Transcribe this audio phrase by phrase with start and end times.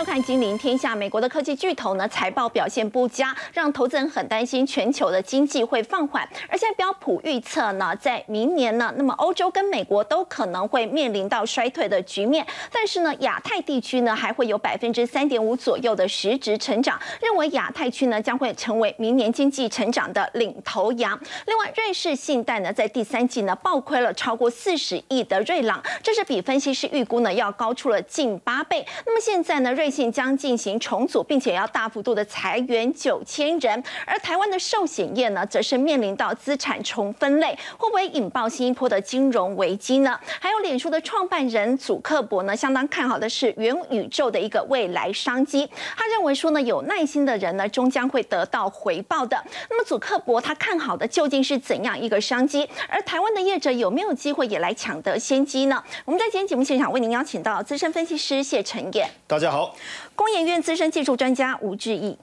[0.00, 0.94] 收看《金陵天下》。
[0.96, 6.26] 美国的科技巨头呢，财报表现不佳，让投资人很担心全球的经济会放缓。
[6.48, 12.46] 而现在标普预测呢，在明年呢，那么欧洲跟美国都可能会面临到衰退的局面。
[12.72, 21.20] 但是呢，亚太地区呢，还会有百分之三点五左右的实质成长，认为亚太区呢将会成为明年经济成长的领头羊。
[21.46, 28.82] 另外，瑞士信贷呢，在第三季呢暴亏了超过四十亿的瑞郎，这是比分析师预估呢要高出了近八倍。
[29.04, 33.82] 那么现在呢，瑞信将进行重组，并且要大幅度的裁员九千人。
[34.06, 40.18] 而台湾的寿险业呢，则是面临到资产重分类，会不会引爆新一波的金融危机呢？
[40.40, 45.68] 还有脸书的创办人祖克伯呢，相当看好的是元宇宙的一个未来商机。
[45.96, 49.42] 他认为说呢，有耐心的人呢，终将会得到回报的。
[49.68, 52.68] 那么祖克伯他看好的究竟是怎样一个商机？
[52.88, 55.82] 而台湾的业者有没有机会也来抢得先机呢？
[56.04, 59.08] 我们在今天节目现场为您邀请到资深分析师谢晨燕。
[59.26, 59.74] 大家好，
[60.14, 62.16] 工研院资深技术专家吴志毅，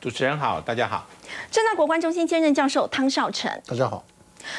[0.00, 1.06] 主持人好，大家好，
[1.50, 4.04] 正大国关中心兼任教授汤少成，大家好，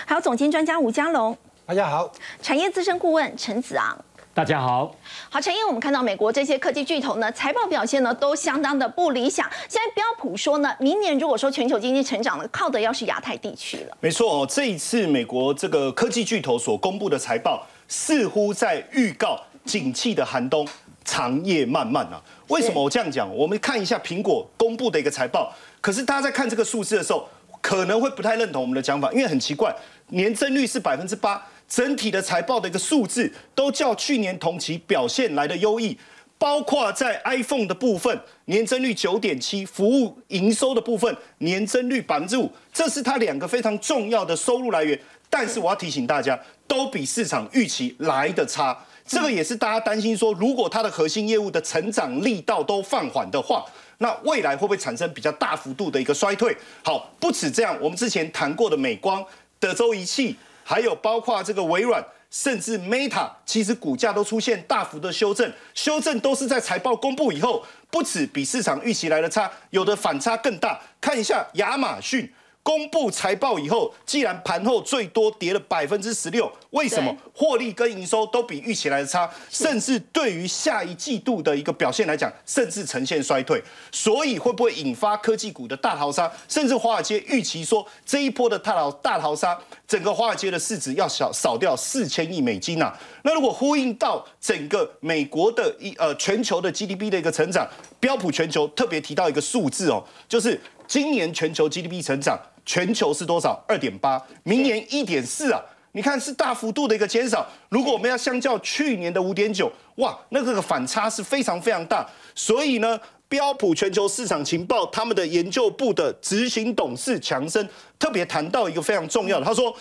[0.06, 2.12] 还有总监专家吴家龙，大家好，
[2.42, 3.98] 产业资深顾问陈子昂，
[4.34, 4.96] 大家好。
[5.30, 9.50] 好，陈燕，我们看到美国这些科技巨头呢，财报表现呢都相当的不理想。
[9.68, 13.98] 现在标普说呢，明年如果说全球经济成长呢，靠的要是亚太地区了。
[14.00, 20.68] 没错哦，这一次美国这个科技巨头所公布的财报，似乎在预告景气的寒冬。
[21.06, 22.22] 长夜漫漫啊！
[22.48, 23.34] 为什么我这样讲？
[23.36, 25.54] 我们看一下苹果公布的一个财报。
[25.82, 27.28] 可是大家在看这个数字的时候，
[27.62, 29.76] 可能会不太认同我们的讲法，因为很奇怪，
[30.10, 35.98] 年增率是百分之八，整体的财报的一个数字都较去年同期表现来的优异。
[36.38, 42.50] 包括在 iPhone 的部分，年增率九点七；服务营收的部分，年增率百分之五。
[42.72, 44.98] 这是它两个非常重要的收入来源。
[45.30, 48.78] 但是我要提醒大家，都比市场预期来的差。
[49.10, 53.66] 这个也是大家担心说，如果它的核心业务的成长力道都放缓的话，
[53.98, 56.56] 那未来会不会产生比较大幅度的一个衰退？
[56.84, 59.26] 好，不止这样，我们之前谈过的美光、
[59.60, 70.80] 德州仪器，还有包括这个微软，甚至 Meta，其实股价都出现大幅的修正，修正都是在财报公布以后，不止比市场预期来的差，有的反差更大。
[71.02, 72.32] 看一下亚马逊。
[72.70, 79.28] 公布财报以后，既然盘后最多跌了百分之十六，为什么获利跟营收都比预期来的差？
[79.50, 83.60] 甚至对于下一季度的一个表现来讲，甚至呈现衰退。
[83.92, 86.32] 所以会不会引发科技股的大逃杀？
[86.48, 92.96] 甚至华尔街预期说，这一波的大逃大逃杀，整个华尔街的市值要少少掉四千亿美金呐。
[93.24, 97.68] 那如果呼应到整个美国的一呃全球的 GDP 的一个成长，
[98.00, 102.40] 标普全球特别提到一个数字哦，就是今年全球 GDP 成长。
[102.70, 103.60] 全球是多少？
[103.68, 105.60] 二点八，明年一点四啊！
[105.94, 107.44] 你看是大幅度的一个减少。
[107.70, 112.08] 如果我们要相较去年的五点九，哇，那这个反差是非常非常大。
[112.36, 119.76] 所以呢，标普全球市场情报他们的研究部的执行董事强生特别谈到一个非常重要的，他说。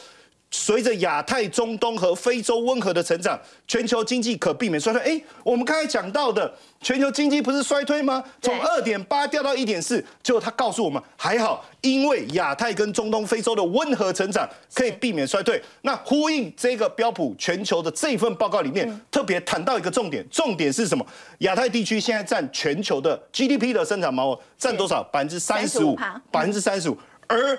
[0.50, 5.02] 随着亚太、中东和非洲温和的成长，全球经济可避免衰退。
[5.02, 8.24] 哎，我们刚才讲到的全球经济不是衰退吗？
[8.40, 15.62] 从二点八掉到一点四，结果他告诉我们还好，因为亚太跟中东、非洲的温和成长可以避免衰退。
[15.82, 21.04] 那呼应这个标普全球的这份报告里面，特别谈到一个重点，重点是什么？
[21.40, 25.02] 亚太地区现在占全球的 GDP 的生产毛额占多少？
[25.12, 25.94] 百分之三十五，
[26.30, 27.58] 百分之三十五，而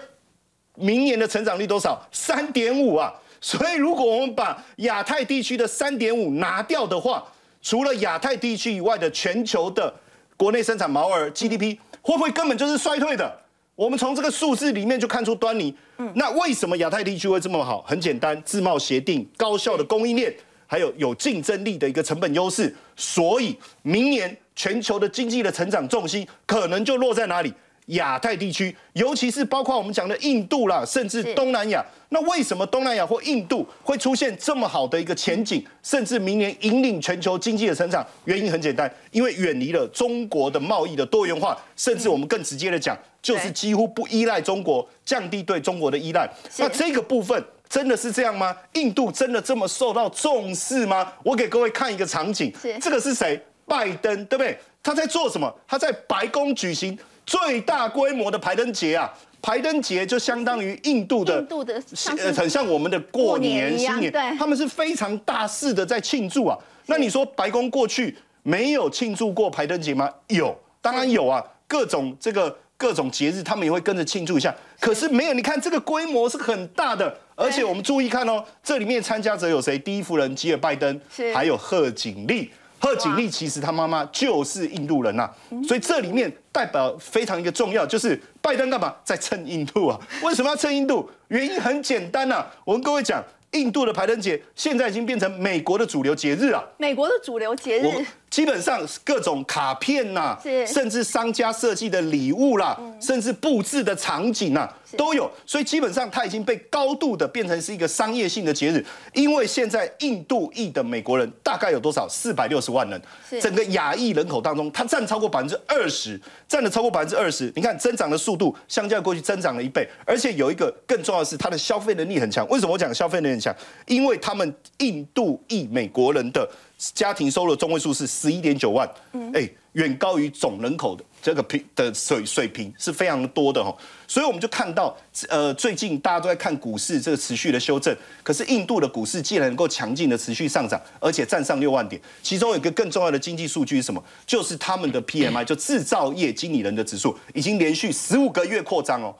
[0.80, 2.02] 明年的成长率多少？
[2.12, 3.14] 三点五啊！
[3.42, 7.24] 所以如果我们把亚太地区的三点五拿掉的话，
[7.62, 9.94] 除了亚太地区以外的全球的
[10.36, 13.40] 国内生产毛额 GDP 会不会根本就是衰退的？
[13.76, 15.74] 我们从这个数字里面就看出端倪。
[15.98, 17.82] 嗯那为什么亚太地区会这么好？
[17.84, 20.34] 很简单，自贸协定、高效的供应链，
[20.68, 22.74] 还有有竞争力的一个成本优势。
[22.98, 27.54] 所以明年全球的经济的成长重心可能就落在哪里？
[27.90, 31.84] 亚太地区，尤其是包括我们讲的印度啦，甚至东南亚。
[32.12, 38.06] 那为什么东南亚或印度会出现这么好的一个前景，甚至明年引领全球经济的成长？
[38.26, 46.28] 原因很简单，因为远离了中国的贸易的多元化，甚至我们更直接的讲，就是几乎不依赖中国，降低对中国的依赖。
[46.58, 48.58] 那这个部分真的是这样吗？
[48.74, 51.14] 印度真的这么受到重视吗？
[51.24, 52.52] 我给各位看一个场景，
[52.82, 53.40] 这个是谁？
[53.68, 54.58] 拜登，对不对？
[54.82, 55.54] 他在做什么？
[55.68, 56.98] 他在白宫举行。
[57.30, 59.08] 最大规模的排灯节啊，
[59.40, 61.80] 排灯节就相当于印度的，印度的，
[62.18, 66.58] 呃，很像我们的过年新年，他们是非常大肆的在庆祝啊。
[66.88, 70.10] 那你说白宫过去没有庆祝过排灯节吗？
[70.30, 74.52] 有，当然有啊，各种这个各种节日，他们也会跟着庆祝一下。
[74.80, 79.78] 可是没有，你看这个规模是很大的，而且我们注意看哦，这里面参加者有谁？
[79.78, 81.00] 第一夫人吉尔拜登，
[81.32, 82.50] 还有贺锦丽。
[82.80, 85.30] 贺锦丽其实他妈妈就是印度人呐，
[85.68, 90.00] 所以这里面代表非常一个重要，就是拜登干嘛在蹭印度啊？
[90.24, 91.10] 为什么要蹭印度？
[91.28, 93.24] 原因很简单呐，我跟各位讲。
[93.54, 96.64] 印度的排灯节现在已经变成美国的主流节日啊！
[96.78, 98.06] 美国的主流节日。
[98.30, 100.38] 基本上各种卡片呐，
[100.68, 105.30] 甚至商家设计的礼物啦，甚至布置的场景呐，都有。
[105.46, 108.86] 所以基本上它已经被高度的变成是一个商业性的节日。
[109.14, 112.08] 因为现在印度裔的美国人大概有多少？
[112.08, 113.02] 四百六十万人，
[113.42, 117.52] 整个亚裔人口当中，它占超过百分之二十，占了超过百分之二十。
[117.56, 119.88] 你看增长的速度，相较过去增长了一倍。
[120.06, 122.48] 而且有一个更重要的是，它的消费能力很强。
[122.50, 123.56] 为什么我讲消费能力很强？
[123.88, 126.48] 因为他们印度裔美国人的。
[126.94, 128.90] 家庭收入中位数是十一点九万，
[129.34, 133.76] 哎，远高于总人口的这个平的水水平是非常多的哈，
[134.08, 134.96] 所以我们就看到，
[135.28, 137.94] 呃，最近大家都在看股市这个持续的修正，
[138.24, 144.02] 可是印度的股市既然能够强劲的持续上涨，而且站上六万点，其中有一个更重要的经济数据是什么？
[144.26, 149.14] 就是他们的 PMI，就制造业经理人的指数，已经连续十五个月扩张哦。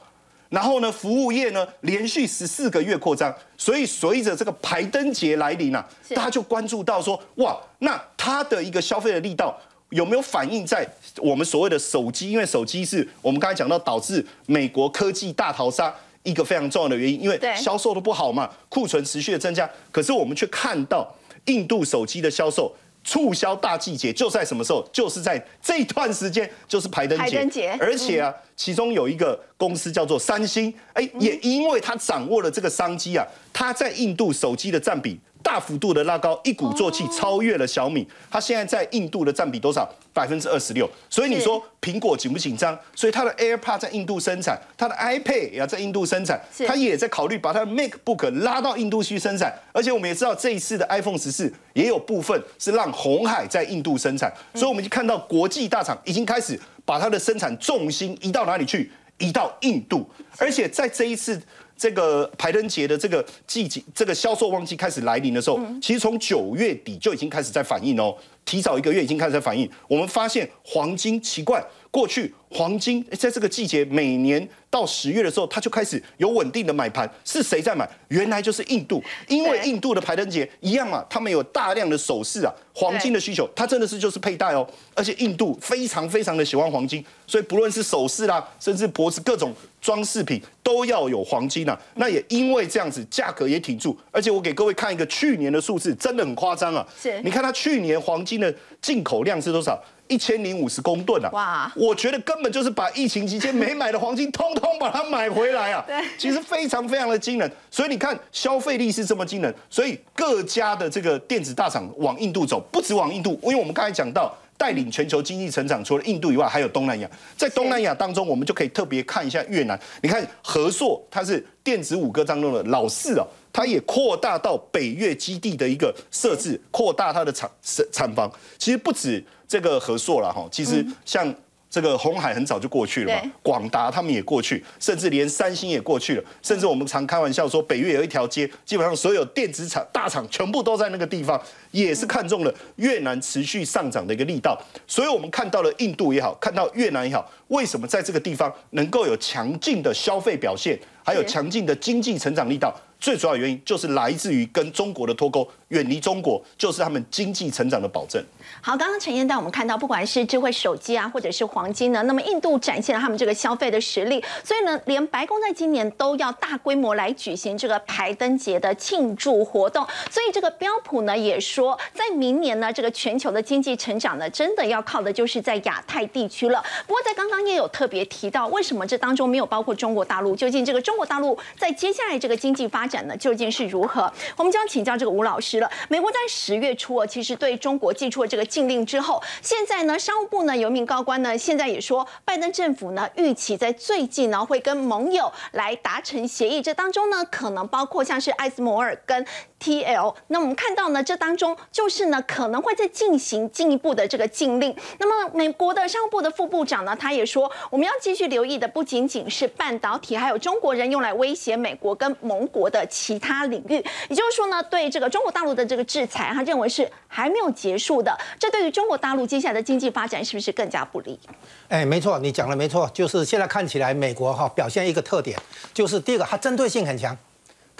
[0.50, 9.56] 然后呢，服务业呢连续十四个月扩张，所以随着这个排灯节来临啊，大家就关注到说，哇，那它的一个消费的力道
[9.90, 10.86] 有没有反映在
[11.18, 12.30] 我们所谓的手机？
[12.30, 15.94] 因为手机是我们刚才讲到导致美国科技大逃杀
[16.24, 19.70] 一个非常重要的原因，因为销售的不好嘛，库存持续的增加。
[19.92, 21.08] 可是我们却看到
[21.46, 22.74] 印度手机的销售。
[23.02, 24.86] 促销大季节就在什么时候？
[24.92, 27.18] 就是在这一段时间，就是排灯
[27.50, 27.70] 节。
[27.80, 35.18] 而且啊，其中有一个公司叫做三星，哎，也因为它掌握了这个商机啊，它在印度手机的占比。
[35.42, 38.06] 大幅度的拉高，一鼓作气超越了小米。
[38.30, 39.88] 它现在在印度的占比多少？
[40.12, 40.88] 百分之二十六。
[41.08, 42.76] 所以你说苹果紧不紧张？
[42.94, 49.52] 所以它的 AirPod 在印度生产，它的 iPad 也要在印度生产，它也在考虑把它的 MacBook 拉到印度去生产。
[49.72, 54.32] 而且我们也知道，这一次的 iPhone 十四也有部分是让红海在印度生产。
[54.54, 58.90] 所以我们就看到国际大厂已经开始把它的生产重心移到哪里去？
[59.18, 60.08] 移到印度。
[60.38, 61.40] 而且在这一次。
[61.80, 69.66] 这个排灯节的这个季节，这个销售旺季开始来临的时候，其实从九月底就已经开始在反应哦，提早一个月已经开始在反应。
[69.88, 74.48] 我们发现黄金奇怪，过去黄金在这个季节每年。
[74.70, 77.90] 到十月的时候，它就开始有稳定的买盘，是谁在买？
[78.06, 84.64] 原来就是印度，因为印度的排灯节一样嘛，他们有大量的首饰啊，黄金的需求，它真的是就是佩戴哦，
[84.94, 91.76] 而且印度非常非常的喜欢黄金，所以不论是首饰啦，甚至脖子各种装饰品都要有黄金啊。
[91.96, 96.86] 那也因为这样子，价格也挺住，而且我给各位看一个去年的数字，真的很夸张啊。
[96.96, 99.82] 是，你看它去年黄金的进口量是多少？
[100.10, 101.30] 一千零五十公吨啊！
[101.32, 105.84] 哇，我觉得根本就是把疫情期间没买的黄金，通通把它买回来啊！
[105.86, 107.50] 对，其实非常非常的惊人。
[107.70, 117.08] 所以你看，消费力是这么惊人，所以各家的这个电子大厂往印度走，不止往印度，因为我们刚才讲到带领全球经济成长，除了印度以外，还有东南亚。
[117.36, 119.78] 在东南亚当中，我们就可以特别看一下越南。
[120.02, 127.48] 你看，和硕它是电子五哥当中的老四啊，它也扩大到北越基地的一个设置，扩大它的厂
[127.92, 128.28] 厂房。
[128.58, 129.24] 其实不止。
[129.50, 131.34] 这个合作了哈，其实像
[131.68, 141.40] 这个红海很早就过去了嘛，广达他们也过去，甚至连三星也过去了，甚至我们常开玩笑说，北越有一条街，基本上所有电子厂大厂全部都在那个地方，
[141.72, 152.72] 也是看中了越南持续上涨的一个力道，所以我们看到了印度也好，看到越南也好，为什么在这个地方能够有强劲的消费表现，还有强劲的经济成长力道？
[153.00, 158.22] 最主要原因就是来自于跟中国的脱钩，远离中国就是他们经济成长的保证。
[158.62, 169.86] 好，刚刚陈燕带我们看到，不管是智慧手机啊，或者是黄金呢，那么印度展现了他们这个消费的实力，所以呢，连白宫在今年都要大规模来举行这个排灯节的庆祝活动。
[170.10, 176.62] 所以这个标普呢也说，在明年呢，这个全球的经济成长呢，真的要靠的就是在亚太地区了。
[176.86, 180.36] 不过在刚刚也有特别提到，为什么这当中没有包括中国大陆？
[180.36, 184.12] 究竟这个中国大陆在接下来这个经济发展呢，究竟是如何？
[184.36, 185.70] 我们将请教这个吴老师了。
[185.88, 199.24] 美国在十月初啊，其实对中国寄出了这个禁令之后，现在呢，商务部呢有一名高官呢，现在也说，拜登政府呢预期在最近呢会跟盟友来达成协议，这当中呢可能包括像是艾斯摩尔跟。
[199.60, 204.74] T L，那我们看到呢，这当中就是呢，可能会再进行进一步的这个禁令。
[204.98, 213.74] 那么，美国的商务部的副部长呢，他也说，我们要继续留意的不仅仅是半导体，还有中国人用来威胁美国跟盟国的其他领域。
[214.08, 218.18] 也就是说呢，对这个中国大陆的这个制裁，他认为是还没有结束的。
[218.38, 221.20] 这对于中国大陆接下来的经济发展是不是更加不利？
[221.68, 225.38] 哎，没错，你讲的没错，就是现在看起来，美国哈表现一个特点，
[225.74, 227.14] 就是第一个，它针对性很强。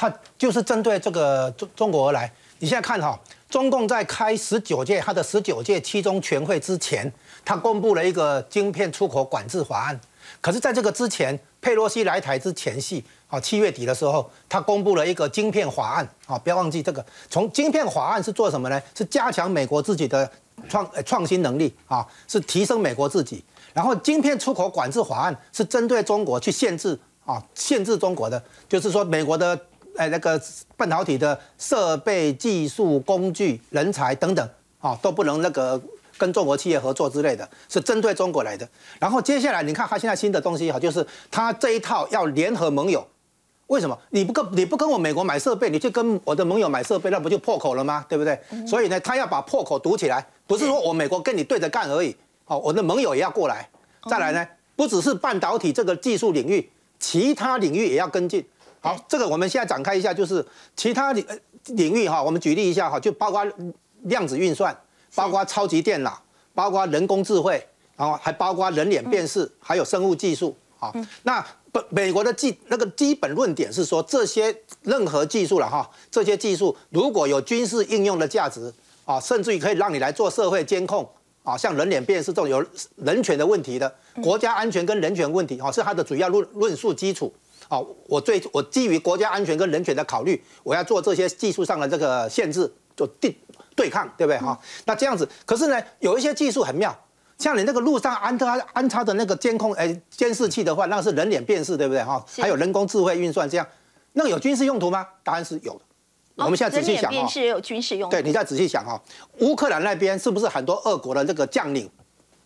[0.00, 7.12] 它就是针对这个中中国而来，你现在看哈，中共在开十九届它的十九届七中全会之前，
[7.44, 10.00] 它公布了一个晶片出口管制法案。
[10.40, 16.08] 可是，在这个之前，佩洛西来台之前夕，啊，七月底的时候，他公布了一个晶片法案。
[16.26, 17.04] 啊，不要忘记这个。
[17.28, 18.80] 从晶片法案是做什么呢？
[18.96, 20.30] 是加强美国自己的
[20.66, 23.44] 创创新能力啊，是提升美国自己。
[23.74, 29.60] 然后，晶片出口管制法案是针对中国去限制啊，限制中国的，就是说美国的。
[30.00, 30.40] 哎，那个
[30.78, 34.48] 半导体的设备、技术、工具、人才等等，
[34.80, 35.78] 啊，都不能那个
[36.16, 38.66] 跟中国企业合作之类的，是针对中国来的。
[38.98, 43.06] 然后接下来你看，他现在新的东西哈，就是他这一套要联合盟友。
[43.66, 43.96] 为什么？
[44.08, 48.02] 你不跟你不跟我美国买设备，你去跟我的盟友买设备，那不就破口了吗？
[48.08, 48.40] 对不对？
[48.66, 52.16] 所以呢，他要把破口堵起来，不是说我美国跟你对着干而已，
[52.46, 53.68] 好，我的盟友也要过来。
[54.08, 58.42] 再来呢，不只是半导体这个技术领域，其他领域也要跟进。
[58.82, 60.44] 好，这个我们现在展开一下，就是
[60.74, 61.26] 其他领
[61.66, 63.46] 领域哈，我们举例一下哈，就包括
[64.04, 64.74] 量子运算，
[65.14, 66.18] 包括超级电脑，
[66.54, 67.62] 包括人工智慧，
[67.94, 70.56] 然后还包括人脸辨识，还有生物技术。
[70.78, 70.94] 好，
[71.24, 78.72] 那本美国的基那个基本论点是说，这些任何技术了哈，这些技术如果有军事应用的价值
[79.04, 81.06] 啊，甚至于可以让你来做社会监控
[81.42, 82.64] 啊，像人脸辨识这种有
[82.96, 87.30] 人权的问题的，国家安全跟人权问题哈，是它的主要论论述基础。
[87.70, 93.32] 好，我最我基于国家安全跟人权的考虑，我要做这些技术上的这个限制，就对
[93.76, 94.58] 对抗，对不对哈？
[94.86, 96.92] 那这样子，可是呢，有一些技术很妙，
[97.38, 102.20] 像你那个路上安插安插的那个监控诶监视器的话，那是人脸辨识，对不对哈？
[102.38, 103.64] 还有人工智慧运算，这样
[104.14, 105.06] 那个有军事用途吗？
[105.22, 105.80] 答案是有的。
[106.34, 108.10] 我们现在仔细想哈，是有军事用。
[108.10, 109.00] 对，你再仔细想哈，
[109.38, 111.88] 乌克兰那边是不是很多俄国的这个将领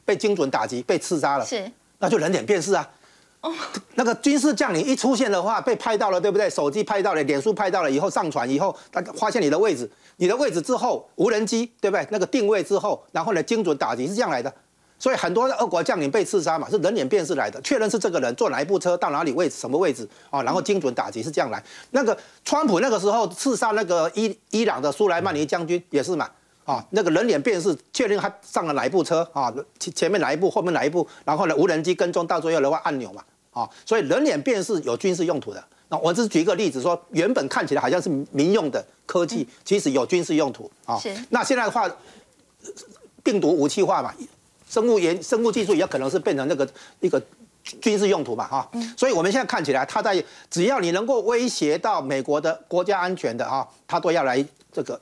[0.05, 1.47] 被精准打击被刺杀了？
[1.47, 2.87] 是，那就人脸辨识啊。
[3.97, 6.49] 那个军事将领一出现的话，被拍到了，对不对？
[6.49, 12.07] 手机拍到了，脸书拍到了，以后上传以后，他发现你的位置，你的位置之后，无人机，对不对？
[12.11, 14.53] 那个定位之后，然后呢，精准打击是这样来的。
[14.99, 21.63] 所以很多俄国将领被刺杀嘛，是人脸辨识来的，确认是这个人坐哪一部车到哪里位置什么位置啊，然后精准打击是这样来。
[21.91, 26.31] 那个川普那个时候刺杀那个伊伊朗的苏莱曼尼将军也是嘛，
[26.65, 33.23] 啊，那个人脸辨识确认他上了哪一部车啊，前前面哪一部，后面哪一部，然后呢，无人机跟踪到最后的话按钮嘛。
[33.55, 35.65] 啊，所以人脸辨识有军事用途的。
[35.89, 40.99] 那我只是举一个例子，说原本看起来好像是民用的科技，其实有军事用途啊。
[40.99, 41.15] 是。
[41.31, 41.89] 那现在的话，
[43.23, 44.13] 病毒武器化嘛，
[44.69, 46.69] 生物研生物技术也可能是变成那个
[47.01, 47.23] 一个
[47.81, 48.69] 军事用途嘛，哈。
[48.97, 55.01] 所以我们现在看起来，它在只要你能够威胁到美国的国家安全的啊，它都要来这个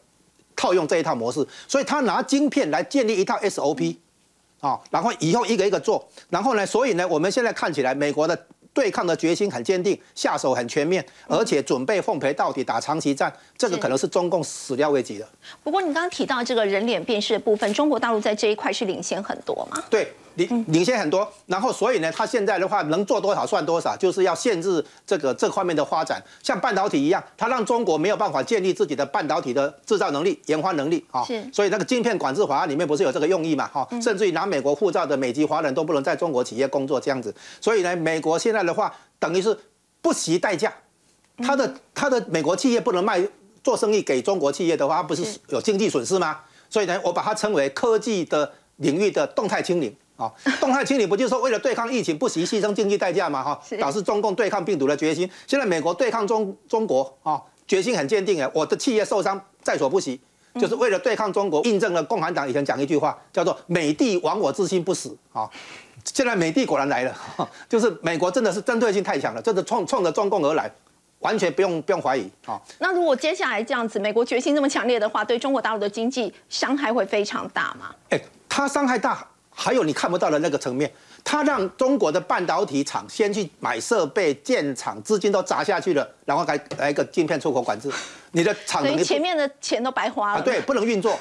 [0.55, 1.47] 套用这一套模式。
[1.67, 3.97] 所以他拿晶片来建立一套 SOP。
[4.63, 15.29] 啊，然后以后一个一个做，然后呢，所以呢，我们现在看起来美国的对抗的决心很坚定，下手很全面，而且准备奉陪到底，打长期战，这个可能是中共始料未及的。
[15.65, 19.83] 不过你刚刚提到这个人脸辨识的部分，中国大陆在这一块是领先很多吗？
[19.91, 20.13] 对。
[20.35, 31.25] 领领先很多，然后所以呢，他现在的话能做多少算多少，就是要限制这个这方面的发展，像半导体一样，它让中国没有办法建立自己的半导体的制造能力、研发能力啊。
[31.25, 31.45] 是。
[31.53, 33.67] 所以那个晶片管制法案里面不是有这个用意嘛？
[33.69, 37.35] 哈，甚至于拿美国护照的美籍华人都不能在中国企业工作这样子。
[37.61, 39.59] 所以呢，美国现在的话等于是
[40.01, 40.73] 不惜代价，
[41.39, 43.23] 它的它的美国企业不能卖
[43.63, 46.41] 做生意给中国企业的话，不是有经济损失吗？
[46.69, 49.95] 所以呢，我把它称为科技的领域的动态清零。
[50.23, 53.43] 啊，动态清理不就是说为了对抗疫情不惜牺牲经济代价吗？
[53.43, 55.29] 哈，表示中共对抗病毒的决心。
[55.47, 60.21] 现在美国对抗中中国啊，决心很坚定哎，我的企业受伤在所不惜，
[60.61, 65.49] 就是为了对抗中国，印证了共产党以前讲一句话，叫做“美帝亡我之心不死”啊。
[66.05, 67.17] 现在美帝果然来了，
[67.69, 70.71] 就是美国真的是针对性太强了，这是冲冲着中共而来，
[71.21, 72.61] 完全不用不用怀疑啊。
[72.79, 77.95] 那如果接下来这样子，美国决心这么强烈的话，对中国大陆的经济伤害会非常大吗？
[78.11, 79.27] 哎，它伤害大。
[79.55, 80.91] 还有你看不到的那个层面，
[81.23, 87.91] 他让中国的半导体厂先去买设备建厂，资金都砸下去了，然后来来一个晶片出口管制，
[88.33, 90.43] 你的厂所以前面的钱都白花了。
[90.43, 91.19] 对，不能运作。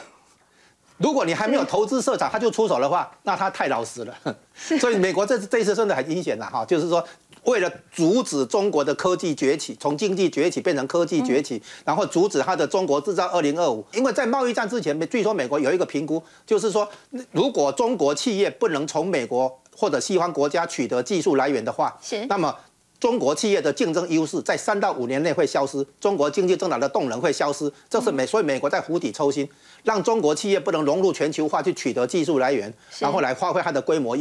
[0.98, 4.16] 如果你还没有投资设厂，他就出手的话，那他太老实了。
[4.80, 7.06] 所以美国这这一次真的很阴险了哈，就是说。
[7.44, 13.84] 为了阻止中国的科技崛起，从经济崛起变成科技崛起，然后阻止它的中国制造二零二五。
[13.94, 16.88] 因为在贸易战之前，据说美国有一个评估，就是说，
[17.32, 22.56] 如果中国企业不能从美国或者西方国家取得技术来源的话，是，那么
[23.00, 27.72] 中国企业的竞争优势在三到五年内会消失，中国经济增长的动能会消失。
[27.90, 29.50] 这是美，所以美国在釜底抽薪，
[29.84, 34.16] 让中国企业不能融入全球化去取得技术来源，然后来发挥它的规模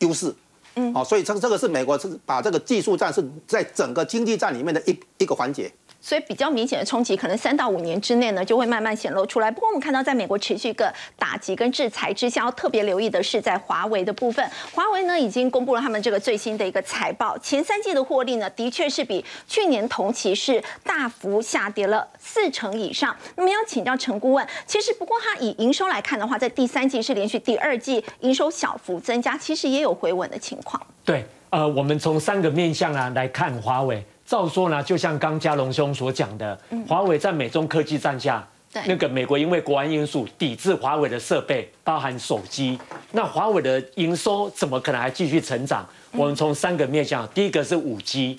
[0.00, 0.34] 优势。
[0.76, 5.72] 嗯好，所以这这个是美国是把这个技术战是在整个经济战里面的一一个环节。
[6.06, 9.50] 所以比较明显的冲击，可能三到五年之内呢，就会慢慢显露出来。
[9.50, 14.48] 不过我们看到，在美国持续一个打击跟制裁之下，要特别留意的是在华为的部分。
[14.72, 23.16] 华为呢已经公布了他们这个最新的一个财报，前三季的获利呢，的确是比去年同期是大幅下跌了四成以上。
[23.34, 30.80] 那么要请教陈顾问，其实不过它以营收来看的话，在第三季是连续第二季营收小幅增加，其实也有回稳的情况。
[31.04, 34.06] 对，呃，我们从三个面向啊来看华为。
[34.26, 38.46] 照说呢，就像刚嘉龙兄所讲的，华为在美中科技战下，
[38.84, 42.76] 那个美国因为国安因素抵制华为的设备，包含手机，
[43.12, 45.88] 那华为的营收怎么可能还继续成长？
[46.10, 48.38] 我们从三个面向，第一个是五 G，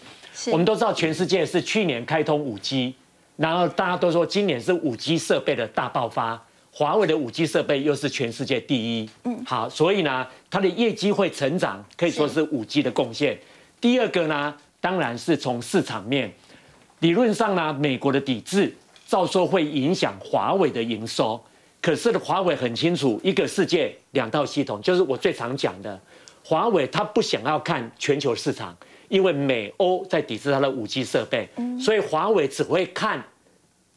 [0.52, 2.94] 我们都知道全世界是去年开通五 G，
[3.38, 6.42] 然后大家都说今年是五 G 设备的大爆发。
[6.70, 13.36] 华为的五 G 设备又是全世界第一，嗯，好，所以呢，它的业绩会成长，可以说是五 G 的贡献。
[13.82, 16.32] 第二个呢，当然是从市场面，
[17.00, 18.76] 理论上呢，美国的抵制
[19.08, 21.42] 照说会影响华为的营收，
[21.82, 26.00] 可是呢，华为很清楚，一个世界两套系统，就是我最常讲的，
[26.44, 28.76] 华为它不想要看全球市场，
[29.10, 33.24] 因为美欧在抵制它的五 G 设备，所以华为只会看。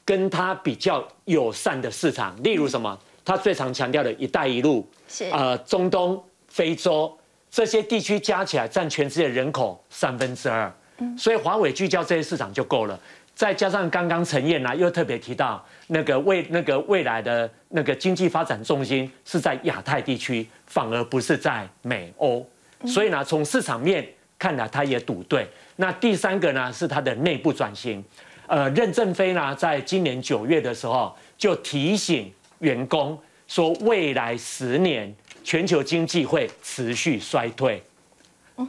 [0.02, 2.98] 跟它比较友善的市场，例如什么？
[3.24, 7.16] 他最常强调的一带一路，是呃中东、非洲
[7.50, 10.72] 这些地区加起来占全世界人口三分之二，
[11.18, 12.98] 所以华为聚焦这些市场就够了。
[13.34, 22.46] 再加上刚刚陈燕呢又特别提到，那个未那个未来的那个经济发展重心是在亚太地区，反而不是在美欧，
[22.86, 24.06] 所以呢从市场面
[24.38, 25.48] 看来，他也赌对。
[25.76, 28.04] 那第三个呢是他的内部转型。
[28.46, 33.16] 呃，任正非呢，在今年九月的时候就提醒员工
[33.50, 37.82] 说，未来十年全球经济会持续衰退。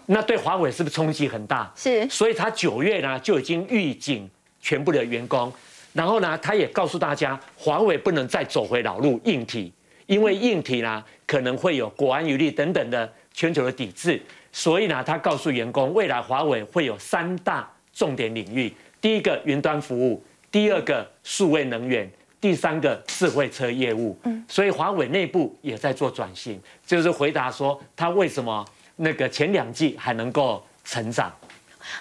[0.07, 1.71] 那对华为是不是冲击很大？
[1.75, 2.09] 是。
[2.09, 4.27] 所以他九月呢就已经预警
[4.59, 5.53] 全部的员工，
[5.93, 9.71] 然后呢，他也告诉大家，华为不能再走回老路，硬体，
[10.07, 14.19] 因为硬体呢可能会有国安余力等等的全球的抵制。
[14.51, 18.73] 所以呢，他告诉员工，未来华为会有三大重点领域。
[18.99, 24.17] 第一个云端服务，第二个数位能源，第三个智慧车业务。
[24.23, 28.65] 嗯，所以华为内部也在做转型，就是回答说，它为什么
[28.97, 31.31] 那个前两季还能够成长。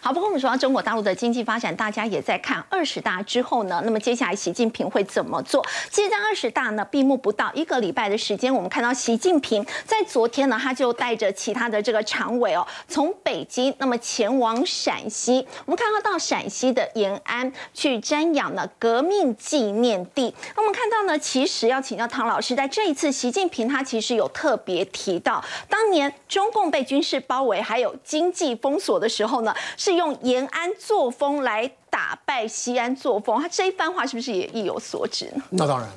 [0.00, 5.64] 好，不过我们说到中国大陆的经济发展，大家也在看二十大之后呢，那么接下来习近平会怎么做？
[5.90, 20.34] 其实，在二十大呢闭幕不到一个礼拜的时间，我们看到习近平在昨天呢，他就带着其他的这个常委哦，从北京那么前往陕西，我们看到到陕西的延安去瞻仰呢革命纪念地。
[20.56, 29.54] 那我们看到呢，其实要请教唐老师，在这一次习近平他其实有特别提到，当年中共被军事包围还有经济封锁的时候呢。
[29.76, 35.42] 是用延安作风来打败西安作风，他这一番话是不是也意有所指呢？
[35.50, 35.94] 那当然了，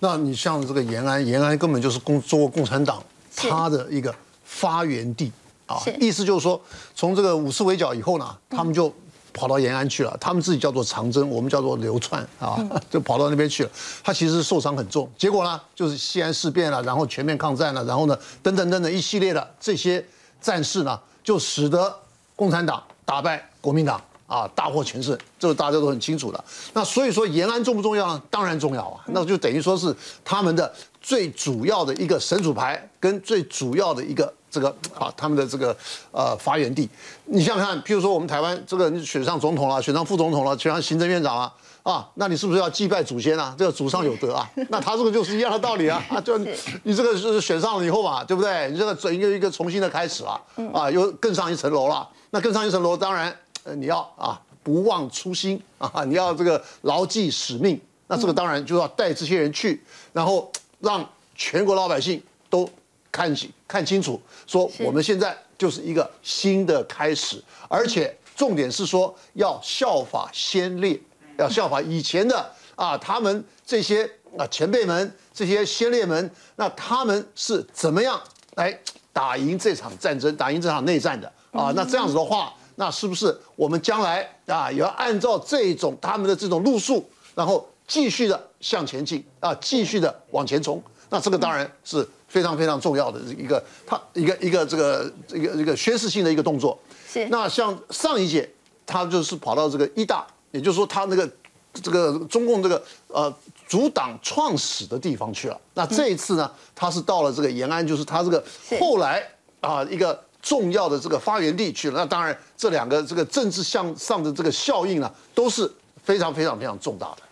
[0.00, 3.02] 那你像这个延安，延安根本就是共中国共产党
[3.34, 5.32] 他的一个发源地
[5.66, 6.60] 啊，意思就是说，
[6.94, 8.92] 从这个五四围剿以后呢，他们就
[9.32, 12.58] 跑到延安去了，他们自己叫做长征，我们叫做流窜啊，
[12.90, 13.70] 就跑到那边去了。
[14.04, 20.04] 他其实受伤很重，结果呢，就是西安事变了，然后全面抗战了，然后呢，等等等等一系列的这些
[20.40, 21.96] 战事呢，就使得
[22.36, 22.82] 共产党。
[23.12, 26.44] 打败国民党啊，大获全胜，这个大家都很清楚的。
[26.72, 28.22] 那所以说延安重不重要呢？
[28.30, 29.94] 当然重要啊，那就等于说是
[30.24, 35.76] 他们的最主要的一个神主牌，跟最主要的一个这个啊，他们的这个
[36.10, 36.88] 呃发源地。
[37.26, 43.54] 你想想看，譬如说我们台湾这个你选上总统了，选上副总统了，选上行政院长了啊，那你是不是要祭拜祖先啊？
[43.58, 44.50] 这个祖上有德啊？
[44.70, 48.70] 那他这个就是一样的道理啊， 啊，就你这个是选上了以后嘛，对不对？
[48.70, 50.40] 你这个整一个一个重新的开始了，
[50.72, 52.08] 啊，又更上一层楼了。
[52.34, 57.78] 那更上一层楼，当然，呃，你要啊不忘初心啊，你要这个牢记使命。
[58.06, 59.82] 那这个当然就要带这些人去，
[60.14, 62.68] 然后让全国老百姓都
[63.10, 70.98] 看清看清楚，说我们现在就是一个新的开始，而且重点是说要效法先烈，
[71.38, 78.18] 要效法以前的啊，他们这些啊前辈们、这些先烈们，那他们是怎么样
[78.56, 78.78] 来
[79.12, 81.30] 打赢这场战争、打赢这场内战的？
[81.52, 90.82] 啊，那这样子的话，那是不是我们将来啊也要按照这种他们的这种路数，然后继续的向前进啊，继续的往前冲？
[91.10, 96.78] 那这个当然是非常非常重要的一个，他一个一个这个一个一个宣示性的一个动作。
[97.06, 97.26] 是。
[97.28, 98.50] 那像上一届，
[98.86, 101.30] 他就是跑到这个一大，也就是说他那个
[101.74, 103.30] 这个中共这个呃
[103.68, 105.60] 主党创始的地方去了。
[105.74, 108.42] 那这一次呢，他是到了这个延安，就是他这个
[108.80, 109.22] 后来
[109.60, 110.18] 啊一个。
[110.42, 117.22] 重要的这个发源地去了，那当然这两个这个政治向上的这个效应呢，都是非常非常非常重大的。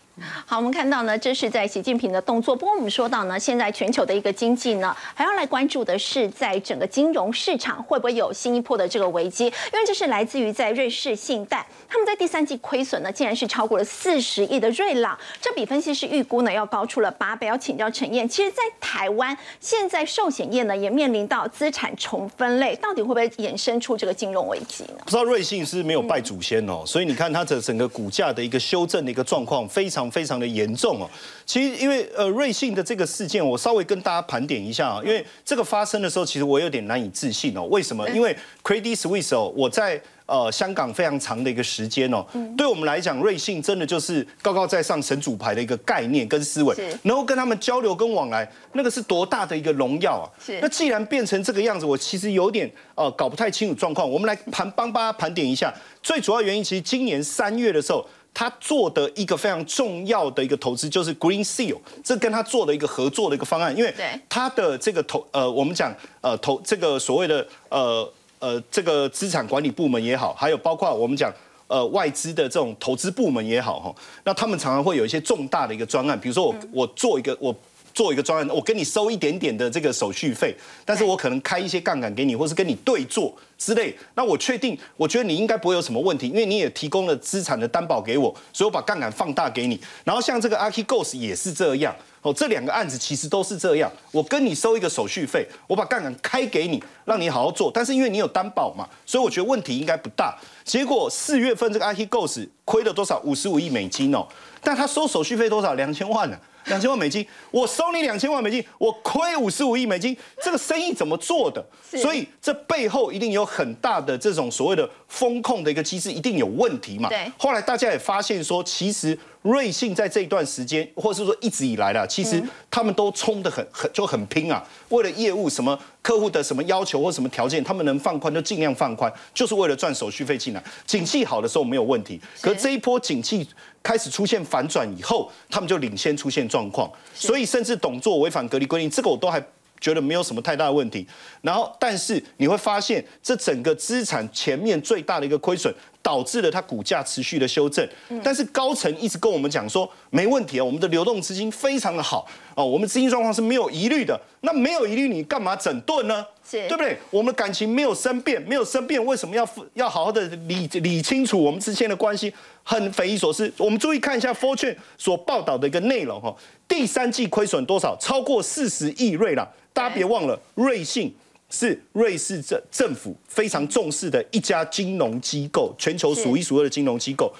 [0.45, 2.55] 好，我们看到呢，这是在习近平的动作。
[2.55, 9.47] 不过我们说到呢，现在全球的一个经济呢，还要来关注的是，在整个金融市场会不会有新一波的这个危机？
[9.47, 17.47] 因为这是来自于在瑞士信贷，他们在第三季亏损呢，竟然是超过了四十亿的瑞朗，这比分析师预估呢要高出了八倍。
[17.47, 24.99] 要请教陈燕，其实，在台湾现在寿险业呢也面临到资产重分类，到底会不会衍生出这个金融危机呢？
[25.05, 30.10] 不知道瑞信是没有拜祖先哦，所以你看它的整个股价的一个修正的一个状况非常。
[30.11, 31.09] 非常的严重哦，
[31.47, 37.63] 其实因为呃瑞信的这个事件，我稍微跟大家盘点一下啊，因为这个发生的时候，其实我有点难以置信哦。
[37.65, 38.09] 为什么？
[38.11, 42.25] 因为 Credit Suisse 哦，我在呃香港非常长的一个时间哦，
[42.57, 50.27] 对我们来讲，瑞信真的就是高高在上神主牌的一个概念跟思维，能够跟他们交流跟往来，那个是多大的一个荣耀啊！
[50.61, 54.09] 那既然变成这个样子，我其实有点呃搞不太清楚状况。
[54.09, 58.07] 我们来盘帮大家盘点一下，最主要原因其实今年三月的时候。
[58.33, 63.95] 他做的一个非常重要的一个投资就是 Green Seal，这跟他做的一个合作的一个方案，因为
[64.29, 71.33] 他的这个投呃，我们讲呃投这个所谓的呃呃这个资产管理部门也好，还有包括我们讲
[71.67, 77.55] 呃外资的这种投资部门也好哈，那他们常常会有一些重大的一个专案，比如说我我做一个我。
[77.95, 83.97] 做一个专案，我跟你收一点点的这个手续费，但是我可能开一些杠杆给你，或是跟你对做之类。
[84.15, 89.81] 那我确定，我觉得你应该不会有什么问题，因为你也提供了资产的担保给我，所以我把杠杆放大给你。
[90.05, 93.91] 然后像这个 Archegos 也是这样，哦，这两个案子其实都是这样。
[94.13, 97.71] 我跟你收一个手续费，我把杠杆开给你，让你好好做。
[97.73, 100.39] 但是因为你有担保嘛，所以我觉得问题应该不大。
[100.65, 103.21] 结果四月份这个 Archegos 亏了多少？
[103.21, 104.27] 五十五亿美金哦，
[104.63, 105.75] 但他收手续费多少？
[105.75, 106.39] 两千万呢？
[106.67, 111.65] 两千万美金，我收你两千万美金，我亏五十五亿美金，这个生意怎么做的？
[111.83, 117.09] 所以这背后一定有很大的这种所谓的风控的一个机制，一定有问题嘛？
[117.09, 117.31] 对。
[117.39, 130.63] 后来大家也发现说，其实瑞信在这一段时间，或者是说一直以来啦，其实他们都冲得很很就很拼啊，为了业务什么客户的什么要求或什么条件，他们能放宽就尽量放宽，就是为了赚手续费进来。
[130.87, 133.49] 景气好的时候没有问题，可这一波景气。
[133.83, 139.43] 开始出现反转以后，他们就领先出现状况，所以甚至董座违反隔离规定，这个我都还
[139.81, 141.07] 觉得没有什么太大的问题。
[141.41, 145.75] 然后，但是你会发现，这整个资产前面最大的一个亏损。
[146.03, 147.87] 导致了它股价持续的修正，
[148.23, 154.19] 但是高层一直跟我们讲说没问题啊，我们的流动资金非常的好哦，我们资金状况是没有疑虑的。
[154.41, 156.25] 那没有疑虑，你干嘛整顿呢？
[156.51, 156.99] 对不对？
[157.11, 162.33] 我们的感情没有生变，没有生变，为什么要要好好的理理清楚我们之间的关系？
[162.63, 163.53] 很匪夷所思。
[163.59, 166.35] 我们注意看一下 Fortune 所报道的一个内容哈，
[166.67, 167.97] 第三季亏损多少？
[168.01, 169.47] 超过四十亿瑞郎。
[169.73, 171.15] 大家别忘了，瑞信。
[171.51, 177.31] 是瑞士政政府非常重视的一家金融机构，全球数一数二的金融机构。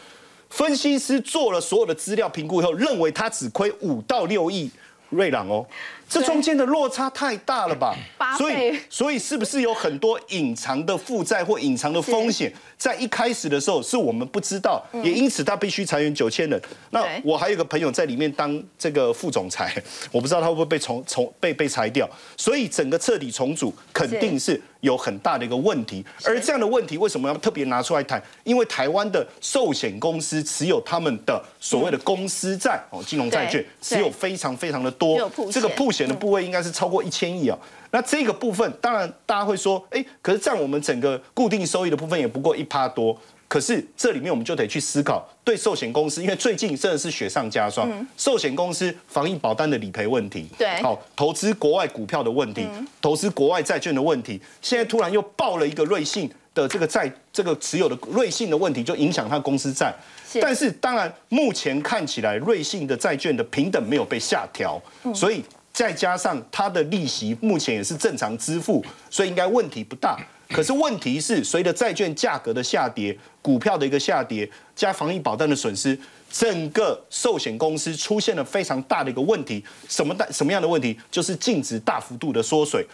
[0.51, 4.69] 分析师做了所有的资料评估以后，认为它只亏五到六亿
[5.11, 5.65] 瑞朗哦。
[6.11, 7.97] 这中间的落差太大了吧？
[8.37, 16.61] 所以，所以是不是有很多隐藏的负债或隐藏的风险，在一开始的时候是我们不知道，也因此他必须裁员九千人。
[16.91, 19.73] 那我还有个朋友在里面当这个副总裁，
[20.11, 22.11] 我不知道他会不会被重重被被裁掉。
[22.37, 26.05] 所以整个彻底重组肯定是有很大的一个问题。
[26.25, 28.21] 而这样的问题为什么要特别拿出来谈？
[28.43, 35.89] 因为台湾的寿险公司持有他们的所谓的公司债哦，金融债券持有非常非常的多，这个铺。
[36.01, 37.59] 险的部位应该是超过一千亿啊，
[37.91, 52.67] 那这个部分当然大家会说，哎，可是占我们整个固定收益的部分也不过一趴多，可是这里面我们就得去思考，对寿险公司，因为最近真的是雪上加霜，寿险公司防疫保单的理赔问题，对，好，投资国外股票的问题，
[53.03, 59.95] 投资国外债券的问题，现在突然又爆了一个瑞信的这个债，这个持有的瑞信的问题，就影响他公司债，
[60.41, 64.81] 但是当然目前看起来瑞信的债券的平等没有被下调，
[65.15, 65.45] 所以。
[65.81, 70.19] 再加上它的利息目前也是正常支付，所以应该问题不大。
[70.51, 75.99] 可是问题是，随着债券价格的下跌，股票的一个下跌，加防疫保单的损失。
[76.33, 80.97] 整个寿险公司出现了非常大的一个问题，什么大什么样的问题？
[81.11, 82.87] 就是净值大幅度的缩水，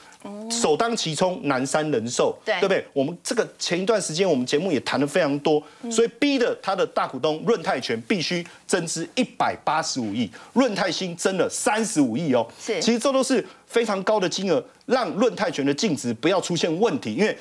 [0.51, 2.83] 首当其冲南山人寿，对不对？
[2.95, 17.37] 我们这个前一段时间我们节目也谈了非常多，所以逼的他的大股东润泰全必须增资一百八十五亿，润泰新增了三十五亿哦，是，其实这都是非常高的金额，让润泰全的净值不要出现问题，因为。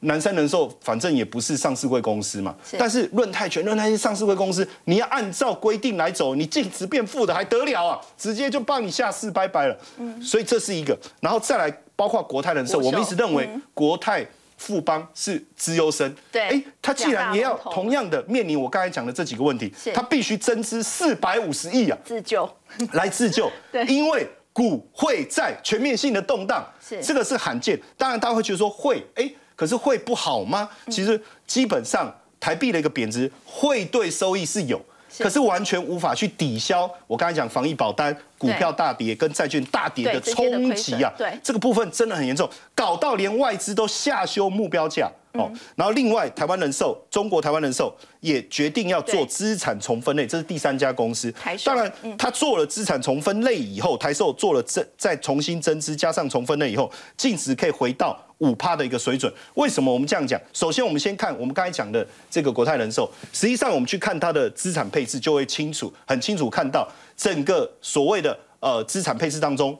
[0.00, 8.00] 南山人寿反正也不是上市贵公司嘛，但是论泰全、论泰是上市贵公司，你要按照规定来走，你净值变负的还得了啊？
[8.16, 9.76] 直接就帮你下市拜拜了。
[9.98, 14.24] 嗯，所以这是一个，然后再来包括国泰人寿，我们一直认为国泰
[14.58, 22.48] 富邦是资优生，对，哎，他既然也要同样的面临我刚才讲的这几个问题，他必须增资四百五十亿啊，自救，
[22.92, 27.02] 来自救， 对，因为股会在全面性的动荡，是。
[27.02, 30.68] 这个是罕见，当然大家会觉得说会，哎，可是会不好吗？
[30.88, 34.80] 其实基本上台币的一个贬值，会对收益是有。
[35.18, 41.10] 可是完全无法去抵消我刚才讲防疫保单股票大跌跟债券大跌的冲击啊！
[41.16, 45.50] 对，这个部分真的很严重，搞到连外资都下修目标价哦。
[45.74, 51.32] 然后另外台湾人寿、中国台湾人寿也决定要做资产重分类，这是第三家公司。
[51.64, 58.20] 当然，他做了资产重分类以后，台寿做了增再重新增资，加上重分类以后，净值可以回到。
[58.40, 60.38] 五趴的一个水准，为什么我们这样讲？
[60.52, 69.74] 首先，我们先看我们刚才讲的这个国泰人寿，实际上我们去看它的资产配置，就会清楚、很清楚看到整个所谓的呃资产配置当中，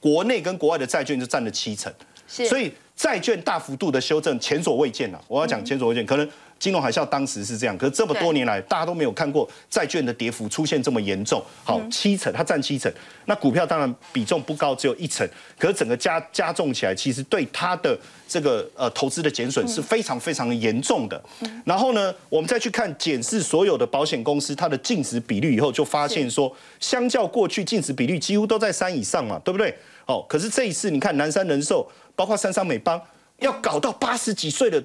[0.00, 1.90] 国内跟国外的债券就占了七成，
[2.26, 5.20] 所以债券大幅度的修正前所未见了。
[5.28, 6.28] 我要讲前所未见，可能。
[6.56, 11.42] 金融海啸当时是这样，可是这么多年来，大家都没有看过债券的跌幅出现这么严重。
[11.62, 12.90] 好，七成，它占七成。
[13.26, 21.22] 那股票当然比重不高，只有一成，可是整个加加重起来，其实对它的这个呃投资的减损是非常非常严重的。
[21.66, 29.74] 然后呢，我们再去看检视所有的保险公司它的净值比率以后，就发现说，相较过去净值比率几乎都在三以上嘛，对不对？
[30.06, 33.00] 哦，可是这一次你看南山人寿，包括三商美邦，
[33.38, 34.82] 要搞到八十几岁的。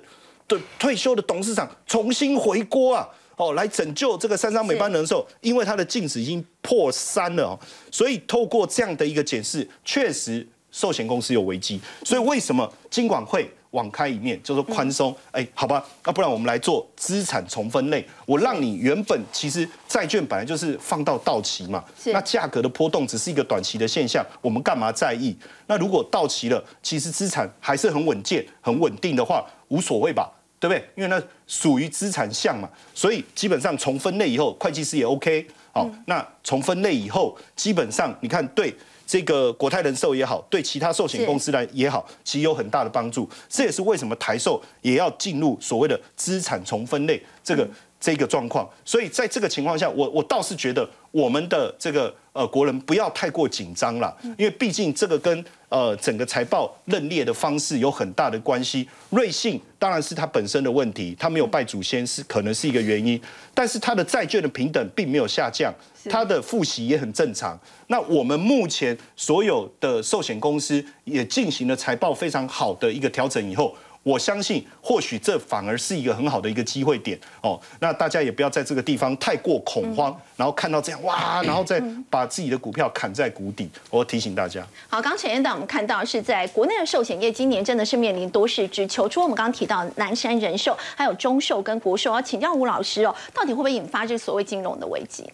[0.50, 7.56] 的退休的董事长重新回锅啊，哦，来拯救这个三商美邦人寿，因为它的净值已经破三了，
[7.92, 15.16] 所以透过这样的一个检视，确实寿险公司有危机，所以为什么金管会网开一面，就是宽松？
[15.32, 25.38] 哎，好吧，那不然我们来做资产重分类，我让你原本其实债券本来就是放到到期嘛，那价格的波动只是一个短期的现象，我们干嘛在意？
[25.68, 30.32] 那如果到期了，其实资产还是很稳健、很稳定的话，无所谓吧？
[30.60, 30.84] 对不对？
[30.96, 35.48] 因为那属于资产项嘛，所以基本上重分类以后，会计师也 OK。
[35.72, 38.76] 好，那重分类以后，基本上你看对
[39.10, 43.28] 这个国泰人寿也好，对其他寿险公司来也好，其实有很大的帮助。
[43.50, 47.68] 这也是为什么台寿也要进入所谓的资产重分类这个
[48.00, 48.70] 这个状况。
[48.86, 55.46] 所以在这个情况下，我我倒是觉得我们的这个呃国人不要太过紧张了，因为毕竟这个跟。
[55.70, 58.90] 呃，整个财报认列的方式有很大的关系。
[59.12, 63.22] 瑞信当然是它本身的问题，它没有拜祖先是可能是一个原因，
[63.54, 65.72] 但是它的债券的平等并没有下降，
[66.06, 67.56] 它的付息也很正常。
[67.86, 73.78] 那我们目前所有的寿险公司也进行了财报非常好的一个调整以后。
[74.04, 77.60] 我相信，或许这反而是一个很好的一个机会点哦。
[77.80, 83.70] 那大家也不要在这个地方太过恐慌，然后看到这样哇，然后再把自己的股票砍在谷底。
[83.90, 84.66] 我提醒大家。
[84.88, 89.08] 好，刚前一段我们看到是在国内的寿险业，今年真的是面临多事之秋。
[89.10, 95.30] 除了我们刚刚提到南山人寿，还有中寿跟国寿，要请教吴老师哦，到底会不会引发这个所谓金融的危机？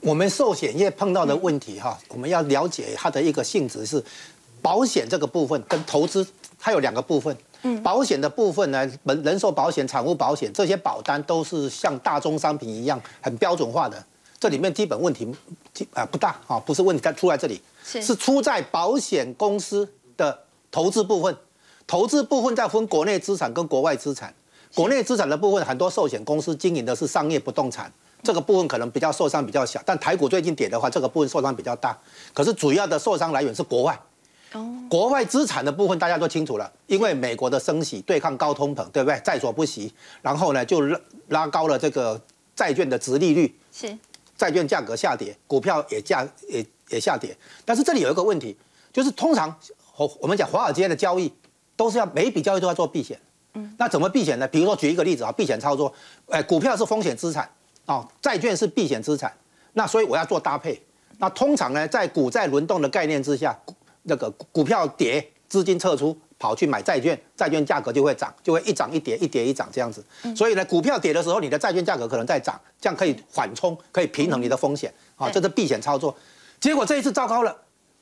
[0.00, 4.02] 我们寿险业碰到的问题哈，我们要了解它的一个性质是
[4.62, 6.26] 保险这个部分跟投资，
[6.60, 7.36] 它有两个部分。
[7.82, 14.04] 保险的部分呢，人人寿保险、产物保险这些保单都是像大宗商品一样很标准化的，
[14.38, 15.34] 这里面基本问题
[15.94, 18.14] 啊不大啊，不是问题在出在这里，是。
[18.14, 20.38] 出在保险公司的
[20.70, 21.34] 投资部分，
[21.86, 24.34] 投资部分在分国内资产跟国外资产，
[24.74, 27.90] 国内资产的部分很多寿险公司经营的是商业不动产，
[28.22, 31.96] 这个部分可能比较受伤比较小，但台股最近跌的话，这个部分受伤比较大，
[32.34, 33.98] 可是主要的受伤来源是国外。
[34.88, 39.20] 国外资产的部分大家都清楚了，因为美国的升息对抗高通膨，对不对？
[39.24, 42.20] 在所不惜，然后呢就拉拉高了这个
[42.54, 43.96] 债券的值利率，是
[44.36, 47.36] 债券价格下跌，股票也价也也下跌。
[47.64, 48.56] 但是这里有一个问题，
[48.92, 49.54] 就是通常
[49.96, 51.32] 我我们讲华尔街的交易
[51.76, 53.18] 都是要每一笔交易都要做避险，
[53.54, 54.46] 嗯，那怎么避险呢？
[54.46, 55.92] 比如说举一个例子啊，避险操作，
[56.28, 57.50] 哎，股票是风险资产
[57.86, 59.32] 啊，债券是避险资产，
[59.72, 60.80] 那所以我要做搭配。
[61.18, 63.58] 那通常呢，在股债轮动的概念之下。
[64.04, 70.04] 那个股票跌，资金撤出，跑去买债券，债券价格就会涨，就会一涨一跌，一跌一涨这样子。
[70.34, 74.92] 所以呢，股票跌的时候，你的债券价格可能在涨，这样可以缓冲，可以平衡你的风险。
[75.16, 76.16] 啊，这是避险操作。
[76.60, 77.56] 结果这一次糟糕了，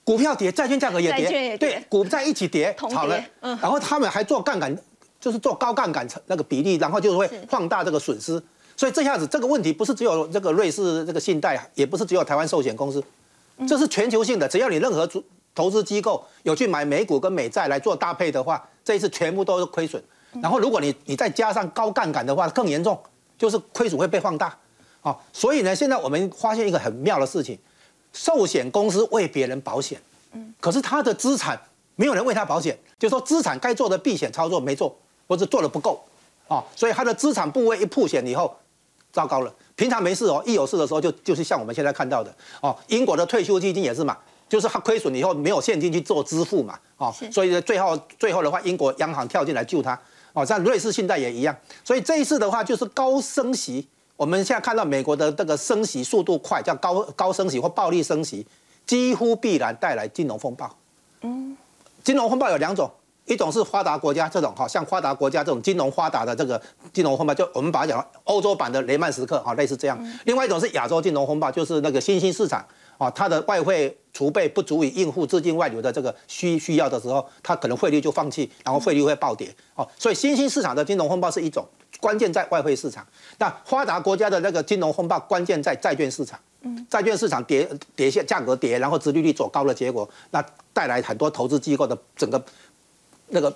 [0.05, 3.23] 股票跌，债券价格也跌，对，股债一起跌，好了。
[3.41, 3.59] 嗯。
[3.61, 4.77] 然后他们还做杠杆，
[5.21, 8.43] 就是做高杠杆那个比例，然后就会放大这个损失。
[8.75, 13.05] 所以这下子这个问题不是只有这个瑞士这个信贷，也不是只有台湾寿险公司，
[13.69, 14.49] 这是全球性的。
[14.49, 15.23] 只要你任何主
[15.55, 20.03] 投资机构有去买美股跟美债来做搭配的话，这一次全部都是亏损。
[20.41, 22.99] 然后如果你你再加上高杠杆的话，更严重，
[23.37, 24.57] 就是亏损会被放大。
[25.03, 27.59] 啊，所以呢，现在我们发现一个很妙的事情，
[28.13, 30.01] 寿险公司为别人保险，
[30.61, 31.61] 可是他的资产
[31.97, 34.97] 没有人为他保险，就是说资产该做的避险操作没做。
[35.29, 35.99] 或者做的不够，
[36.49, 38.55] 哦，所以他的资产部位一破险以后，
[39.13, 39.55] 糟糕了。
[39.77, 44.19] 平常没事哦，一有事的时候就就是像我们现在看到的哦，英国的退休基金也是嘛，
[44.53, 49.99] 就是它亏损以后没有现金去做支付嘛，哦，所以最后最后的话，英国央行跳进来救它，
[50.35, 58.47] 哦，像瑞士信贷也一样，所以这一次的话就是高升息，我们现在看到美国的这个升息速度快，叫高高升息或暴力升息，
[58.85, 60.71] 几乎必然带来金融风暴。
[61.23, 61.57] 嗯，
[62.05, 62.91] 金融风暴有两种。
[63.25, 66.61] 一种是发达国家这种哈，像发达国家这种金融发达的这个
[66.93, 69.97] 金融风暴，就我们把它讲欧洲版的雷曼时刻哈，类似这样。
[70.25, 72.67] 另外一种是亚洲金融风暴，就是那个新兴市场
[73.03, 79.89] 啊，它的外汇储备不足以应付资金外流的这个需需要的时候，它可能汇率就放弃，然后汇率会暴跌哦。
[79.99, 81.67] 所以新兴市场的金融风暴是一种，
[82.01, 83.05] 关键在外汇市场。
[83.39, 86.39] 那发达国家的那个金融风暴关键在债券市场，
[86.89, 92.41] 债券市场跌跌下价格跌，然后殖利率走高的结果，那带来很多投资机构的整个。
[93.35, 93.51] 那个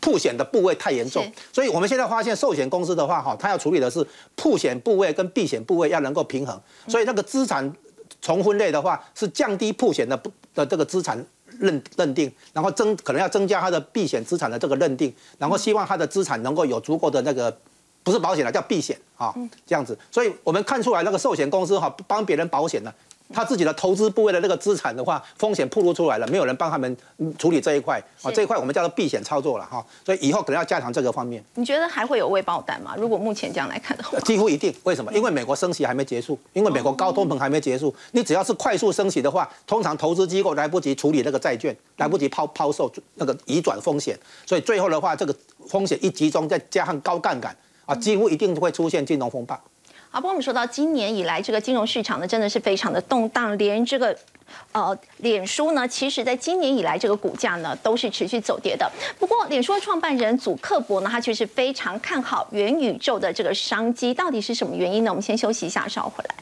[0.00, 4.04] 铺险的部位太严重，所以我们现在发现寿险公司的话，哈，它要处理的是
[4.34, 7.72] 铺险部位跟避险部位要能够平衡，所以那个资产
[8.20, 11.24] 重分类的话，是降低破险的不的这个资产
[11.58, 17.56] 认认定，然后增可能要增加它的避险资产的这个认定，然后希望它的资产能够有足够的那个
[18.02, 19.34] 不是保险了，叫避险啊，
[19.66, 22.92] 这样子，所以我们看出来那个寿险公司哈帮别人保险呢。
[23.32, 26.96] 他自己的投资部位的那个资产的话，风险暴露出来了，没有人帮他们
[27.38, 31.44] 处理这一块啊，这一块我们叫做避险操作了哈，所以以后可能要加强这个方面。
[31.54, 32.94] 你觉得还会有未爆弹吗？
[32.96, 34.74] 如果目前这样来看的话，几乎一定。
[34.84, 35.12] 为什么？
[35.12, 37.94] 因为美国升息还没结束，因为美国高通膨还没结束。
[38.12, 45.34] 你只要是快速升息的话，通常投资机构来不及处理那个债券，来不及抛抛售那个移转风险，所以最后的话，这个
[45.66, 49.60] 风险一集中，再加上高杠杆啊，几乎一定会出现金融风暴。
[50.18, 54.18] 好，不过我们说到今年以来，这个金融市场呢，真的是非常的动荡，连这个
[54.72, 58.90] 呃，脸书呢，其实在今年以来，这个股价呢，都是持续走跌的。
[59.16, 65.12] 不过，脸书的创办人祖克伯呢，他却是非常看好元宇宙的这个商机，到底是什么原因呢？
[65.12, 66.34] 我们先休息一下，稍后回来。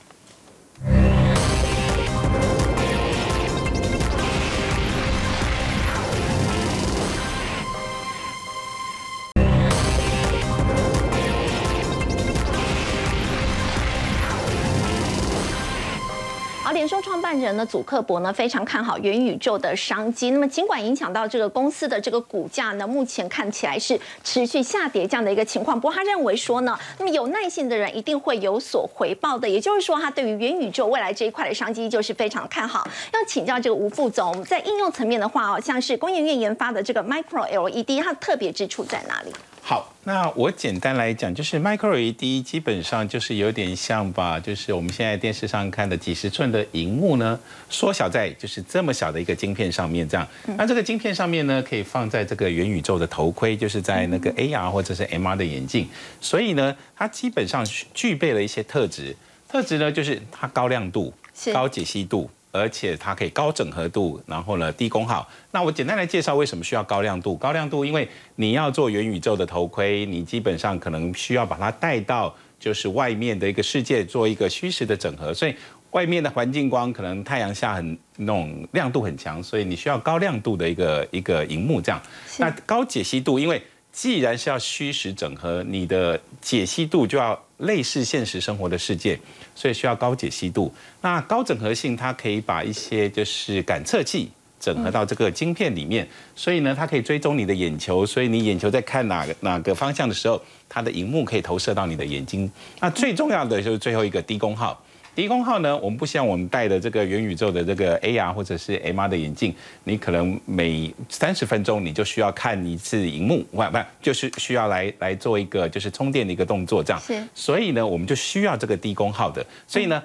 [16.87, 20.31] 脸书创办人呢，祖克伯呢非常看好元宇宙的商机。
[20.31, 25.77] 那么，尽管影响到这个公司的这个股价呢，目前看起来是持续下跌这样的一个情况。
[25.81, 29.49] 不过，他认为说呢，那么有耐心的人一定会有所回报的。
[29.49, 32.87] 也就是说，他对于元宇宙未来这一块的商机就是非常看好。
[33.12, 39.33] 要请教这个吴副总，我们在应用层面的话哦，像是工研院研发的这个 Micro LED，它的特别之处在哪里？
[39.69, 47.37] 好，那我简单来讲，就是 Micro LED 基本上就是有点像把，就是我们现在电视上看的几十寸的荧幕呢，
[47.69, 50.25] 缩小在就是这么小的一个晶片上面，这样。
[50.57, 55.89] 那这个晶片上面呢，可以放在这个元宇宙的头盔，就是在那个 AR 或者是 MR 的眼镜。
[56.21, 59.17] 所以呢，它基本上具备了一些特质，
[59.49, 61.13] 特质呢就是它高亮度、
[61.53, 62.31] 高解析度。
[62.57, 65.29] 而且它可以高整合度，然后呢低功耗。
[65.51, 67.37] 那我简单来介绍为什么需要高亮度。
[67.37, 75.55] 高亮度，因为你要做元宇宙的头盔，你基本上可能需要把它带到就是外面的一个世界做一个虚实的整合，所以
[75.92, 82.01] 外面的环境光可能太阳下很那种亮度很强，所以你需要高亮度的一个一个荧幕这样。
[82.38, 89.19] 那高解析度，因为既然是要虚实整合，你的解析度就要类似现实生活的世界。
[89.55, 102.51] 所以需要高解析度，那高整合性，它可以把一些就是感测器整合到这个晶片里面，所以呢，它可以追踪你的眼球，所以你眼球在看哪个哪个方向的时候，它的荧幕可以投射到你的眼睛。
[102.81, 104.79] 那最重要的就是最后一个低功耗。
[105.17, 105.75] 低功耗呢？
[105.79, 117.01] 我们不像我们戴的这个元宇宙的这个 AR 或者是 MR 的眼镜，你可能每三十分钟你就需要看一次荧幕，不不，就是需要来来做一个就是充电的一个动作这样。
[117.01, 117.15] 是。
[117.35, 119.45] 所以呢，我们就需要这个低功耗的。
[119.67, 120.03] 所以呢，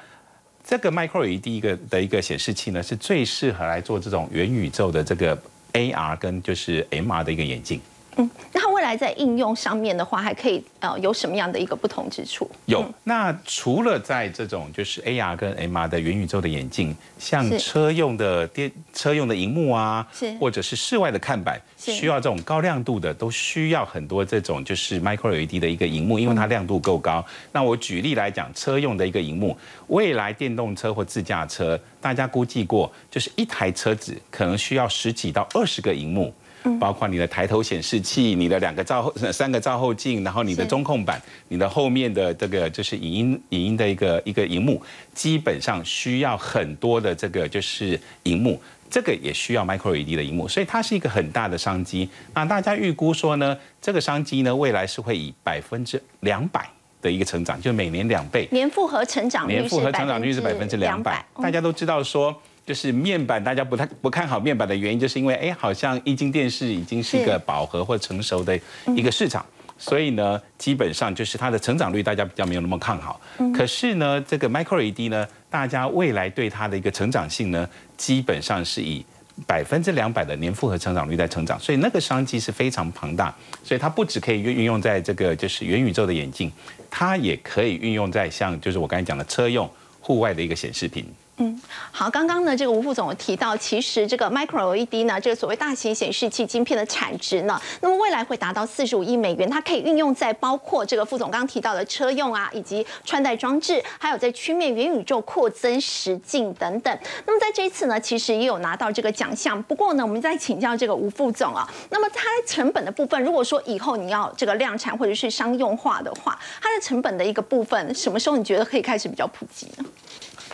[0.64, 5.38] 这个 Micro LED 一个的一个显示器呢，是最适合来做这种元宇宙的这个
[5.74, 7.82] AR 跟就是 MR 的一个眼镜。
[8.18, 12.50] 嗯，那它未来在应用上面的话，还可以呃有什么样的一个不同之处？
[12.66, 27.26] 有，那除了在这种就是 AR 跟 MR 的元宇宙的眼镜，像车用的电车用的荧幕啊，是或者是室外的看板，需要这种高亮度的，都需要很多这种就是 Micro LED 的一个荧幕，因为它亮度够高。
[27.54, 29.58] 那我举例来讲，车用的一个荧幕，
[29.88, 36.34] 未来电动车或自驾车，大家估计过，就是一台车子可能需要十几到二十个荧幕。
[36.80, 44.82] 包括你的抬头显示器、你的两个照后、 三个照后镜，然后你的中控板、你的后面的这个就是影音影音的一个一个荧幕，
[45.14, 52.10] 基本上需要很多的这个就是荧幕，这个也需要 Micro LED 的荧幕，所以它是一个很大的商机。
[52.34, 56.68] 那大家预估说呢，这个商机呢，未来是会以百分之两百。
[57.02, 61.26] 的一个成长，就每年两倍，年复合成长率年复合成长率是百分之两百。
[61.42, 62.40] 大家都知道说，
[62.72, 68.58] 就是面板，大家不太不看好面板的原因，就是因为哎，好像液晶电视已经是一个饱和或成熟的
[68.96, 69.46] 一个市场，
[69.78, 73.20] 所以呢，基本上就是它的成长率大家比较没有那么看好。
[73.54, 77.68] 可是呢，这个 Micro LED 呢，大家未来对它的一个成长性呢，
[77.98, 79.06] 基本上是以。
[79.48, 86.52] 百分之两百的年复合成长率在成长，所以那个商机是非常庞大，所以它不只可以运运用在这个就是元宇宙的眼镜，
[86.92, 89.68] 它也可以运用在像就是我刚才讲的车用、
[90.00, 91.06] 户外的一个显示屏。
[91.44, 91.60] 嗯，
[91.92, 106.96] 好，刚刚呢，这个吴副总有提到，其实这个 Micro LED 呢，这个所谓大型显示器晶片的产值呢，那么未来会达到四十五亿美元，它可以运用在包括这个副总刚提到的车用啊，以及穿戴装置，还有在曲面元宇宙扩增实境等等。
[107.26, 109.60] 那么在这一次呢，其实也有拿到这个奖项。
[109.64, 119.86] 不过呢，我们再请教这个吴副总啊，那么它成本的部分，如果说以后你要这个量产或者是商用化的话，它的成本的一个部分，什么时候你觉得可以开始比较普及呢？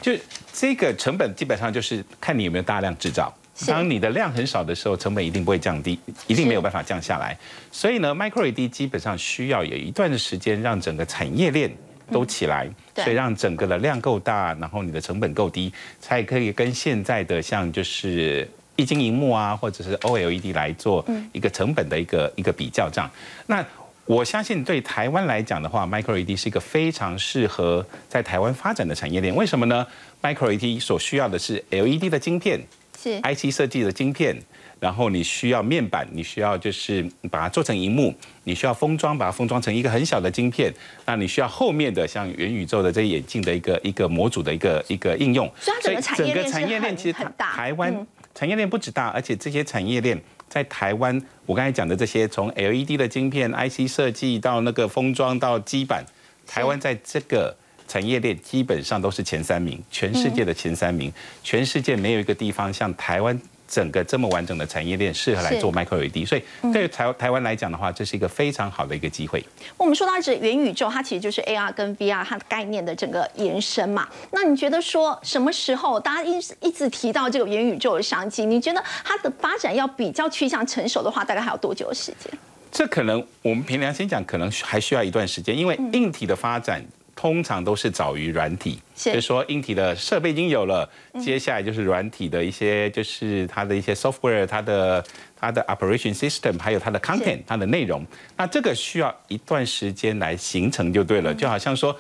[0.02, 0.14] 就
[0.54, 3.34] 这个成本基本上就是看你有没有大量制造。
[3.66, 7.36] 当你的量很少的时候，成本一定不会降低，一定没有办法降下来。
[7.72, 11.76] 所以呢，Micro LED 基本上需要有一段的时间让整个产业链
[12.12, 23.10] 都起来，所以让整个的量够大，然后你的成本够低，才可以跟现在的像就是液晶荧幕啊，或者是 OLED 来做一个成本的一个一个比较这样。
[23.48, 23.66] 那
[24.08, 29.36] 我相信对台湾来讲的话，Micro LED 是一个非常适合在台湾发展的产业链。
[29.36, 29.86] 为什么呢
[30.22, 32.62] ？Micro LED 所需要的是 LED 的晶片，
[32.98, 34.42] 是 IC 设计的晶片，
[34.80, 40.74] 然后你需要面板，你需要就是把它做成荧幕，你需要封装，把它封装成一个很小的晶片。
[41.06, 45.52] 那你需要后面的像元宇宙的这些眼镜的一个一个模组的一个一个应用。
[45.60, 50.18] 所以整个产业链其实很大，台湾产业链不止大，而且这些产业链。
[50.50, 56.06] 在台湾，我刚才讲的这些，从 LED 的晶片、IC 设计到那个封装到基板，
[56.46, 57.56] 台湾在这个
[57.88, 61.12] 产业链基本上都是前三名，全世界的前三名，
[61.44, 63.40] 全世界没有一个地方像台湾。
[63.68, 69.44] 整个这么完整的产业链适合来做 Micro LED，所以对台台湾来讲的话，这是一个非常好的一个机会。
[69.76, 74.08] 我们说到这元宇宙，它其实就是 AR 跟 VR 它的概念的整个延伸嘛。
[74.32, 78.46] 那你觉得说什么时候大家一一直提到这个元宇宙的商机？
[78.46, 82.32] 你觉得它的发展要比较趋向成熟的话，大概还有多久的时间？
[82.72, 86.84] 这可能我们凭良心讲，可能还需要一段时间，因为硬体的发展。
[87.18, 90.88] 通常都是早于软体，就是说硬体的设备已经有了，
[91.20, 95.04] 接下来就是软体的一些，就是它的一些 software，它的
[95.36, 98.06] 它的 operation system，还有它的 content，它的内容。
[98.38, 101.34] 那这个需要一段时间来形成就对了。
[101.34, 101.98] 就好像说，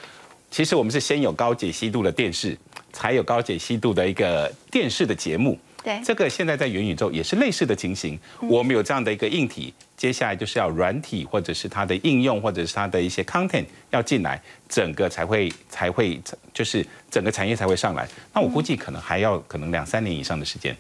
[0.52, 2.56] 其实我们是先有高解析度的电视，
[2.94, 5.58] 才有高解析度的一个电视的节目。
[5.84, 8.20] 对，这个现在在元宇宙也是类似的情形。
[8.42, 9.74] 我们有这样的一个硬体。
[9.98, 14.40] 接下来就是要软体，或者是它的应用，或者是它的一些 content 要进来，
[14.70, 16.22] 整个才会才会
[16.54, 18.08] 就是整个产业才会上来。
[18.32, 20.78] 那我估计可能还要可能两三年以上的时间。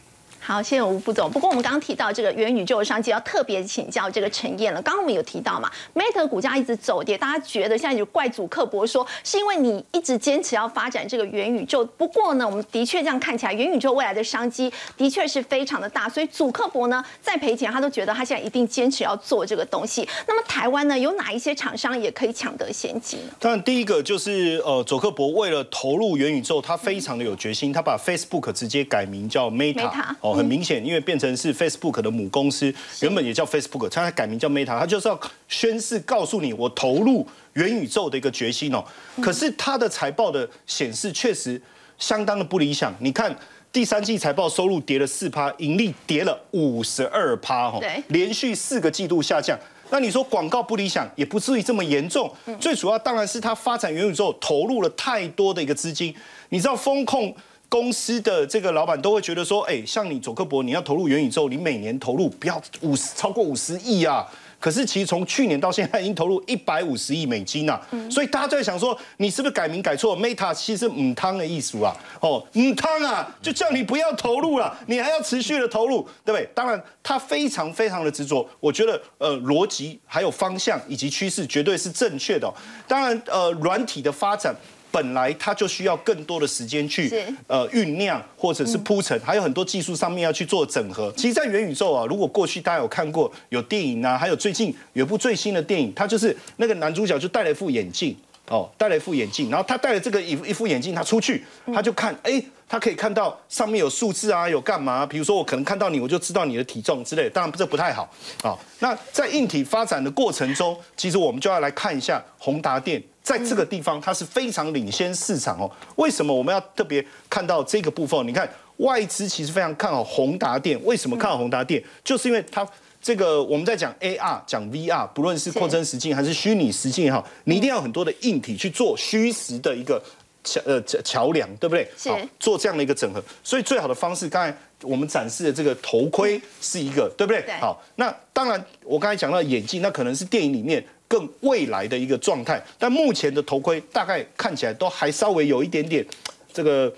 [0.47, 1.29] 好，谢谢吴副总。
[1.29, 4.81] 不过我们刚刚提到这个元宇宙的商机，要特别请教这个陈燕了。
[4.81, 11.83] 刚刚我们有提到嘛，Meta 股价一直走跌，大家觉得现在就怪祖克伯说是因为你一直坚持要发展这个元宇宙。
[11.83, 16.07] 不过呢，我们的确这样看起来，元宇宙未来的商机的确是非常的大。
[16.07, 20.07] 所以祖克伯呢，再赔钱，他都觉得他现在一定坚持要做这个东西。
[20.29, 23.33] 那么台湾呢，有哪一些厂商也可以抢得先机呢？
[23.37, 30.15] 当然，第一个就是呃，佐克伯为了投入元宇宙，他非常的有决心，他把 Facebook 直接改名叫 Meta。
[30.21, 31.17] 哦，很明显，因为变。
[31.17, 32.71] 成是 Facebook 的母公司，
[33.01, 38.85] 原本也叫 Facebook，它改名叫 Meta，它就是要宣誓告诉你我投入元宇宙的一个决心哦。
[39.19, 41.59] 可是它的财报的显示确实
[41.97, 42.93] 相当的不理想。
[42.99, 43.35] 你看
[43.71, 47.79] 第三季财报收入跌了四趴，盈利跌了五十二趴，哈，
[48.09, 49.57] 连续四个季度下降。
[49.89, 52.31] 那你说广告不理想，也不至于这么严重。
[52.59, 56.13] 最主要当然是它发展元宇宙投入了太多的一个资金。
[56.49, 57.35] 你知道风控？
[57.69, 64.25] 公司的这个老板都会觉得说，哎，像你佐克伯，你要投入元宇宙，你每年投入不要五十超过五十亿啊。
[64.59, 76.49] 可是其实从去年到现在已经投入一百五十亿美金啊，所以大家在想说，你是不是改名改错？Meta 其实母汤的意思啊，哦，母汤啊，就叫你不要投入了，你还要持续的投入，对不对？
[76.55, 82.51] 当然，他非常非常的执着，我觉得呃逻辑还有方向以及趋势绝对是正确的。
[82.87, 84.55] 当然，呃，软体的发展。
[84.97, 87.07] 本来它就需要更多的时间去
[87.45, 91.13] 呃酝酿或者是铺陈，还有很多技术上面要去做整合。
[91.15, 98.17] 其实，在元宇宙啊，如果过去大家有看过有电影啊，还有最近有部最新的电影，它就是那个男主角就戴了一副眼镜。
[98.49, 105.05] 哦，戴了一副眼镜，然后他戴了这个一一副眼镜，他出去，他就看，哎，他可以看到上面有数字啊，有干嘛？
[105.05, 107.29] 比如说我可能看到你，我就知道你的体重之类。
[107.29, 108.09] 当然这不太好
[108.41, 108.57] 啊。
[108.79, 115.69] 那在硬体发展的过程中，其实我们就要来看一下宏达电在这个地方，它是非常领先市场哦。
[115.97, 118.25] 为什么我们要特别看到这个部分？
[118.25, 121.83] 你看外资其实非常看好宏达电，为什么看好宏达电？
[122.05, 122.65] 就是因为它。
[122.99, 130.01] 这个我们在讲 AR，讲 VR，不论是扩增实境还是虚拟实境也好，你一定要很多的硬体去做虚实的一个
[130.43, 131.87] 桥呃桥梁，对不对？
[132.05, 133.23] 好，做这样的一个整合。
[133.43, 137.45] 所以最好的方式，刚才我们展示的这个头盔是一个，对不对？
[137.61, 146.05] 好，那当然我刚才讲到眼镜，那可能是电影里面更未来的一个状态，但目前的头盔大概看起来都还稍微有一点点
[146.51, 146.93] 这个。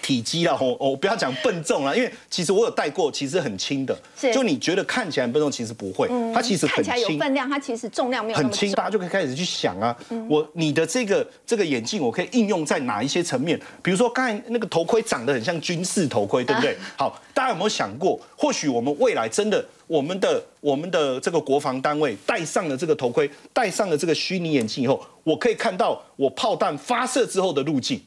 [0.00, 3.96] 体积啦，我我不要讲笨重啦，因为其实我有戴过，其实很轻的。
[4.32, 6.84] 就你觉得看起来笨重，其实不会，它其实很轻。
[6.84, 8.72] 看起来有分量，它其实重量没有很轻。
[8.72, 9.96] 大家就可以开始去想啊，
[10.28, 13.60] 我你的这个这个眼镜，我可以应用在哪一些层面？
[13.82, 16.76] 比如说刚才那个头盔长得很像军事头盔，对不对？
[16.96, 28.00] 好，大家有没有想过，或许我们未来真的，我们的我们的这个国防单位戴上了这个头盔，戴上了这个虚拟眼镜以后，我可以看到我炮弹发射之后的路径，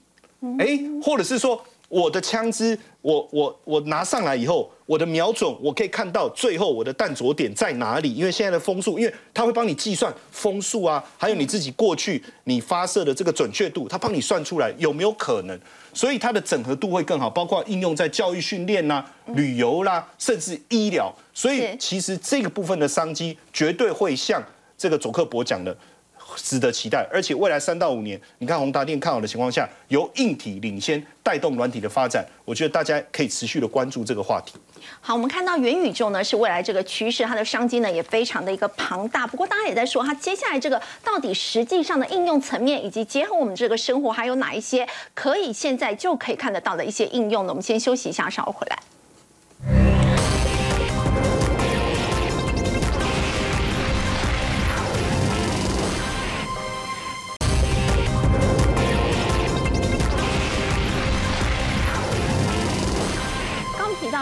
[0.60, 1.62] 哎，或者是说。
[1.96, 8.14] 我的枪支，我我我拿上来以后，我的瞄准，我可以看到最后我的弹着点在哪里。
[8.14, 15.58] 因为现在的风速，因为它会帮你计算风速啊，还有你自己过去你发射的这个准确度，它帮你算出来有没有可能，
[15.94, 21.10] 所以它的整合度会更好，包括应用在教育训练呐、旅游啦，甚至医疗。
[21.34, 24.44] 所以其实这个部分的商机绝对会像
[24.78, 25.74] 这个佐克伯讲的。
[26.36, 34.54] 值得期待，而且未来三到五年，你看宏达电看好的情况下，由硬体领先带动软体的发展，我觉得大家可以持续的关注这个话题。
[35.02, 39.26] 好，我们看到元宇宙呢是未来这个趋势，它的商机呢也非常的一个庞大。
[39.26, 47.50] 不过大家也在说，它接下来这个到底实际上的应用层面，以及结合我们这个生活，还有哪一些可以现在就可以看得到的一些应用呢？
[47.50, 48.78] 我们先休息一下，稍后回来。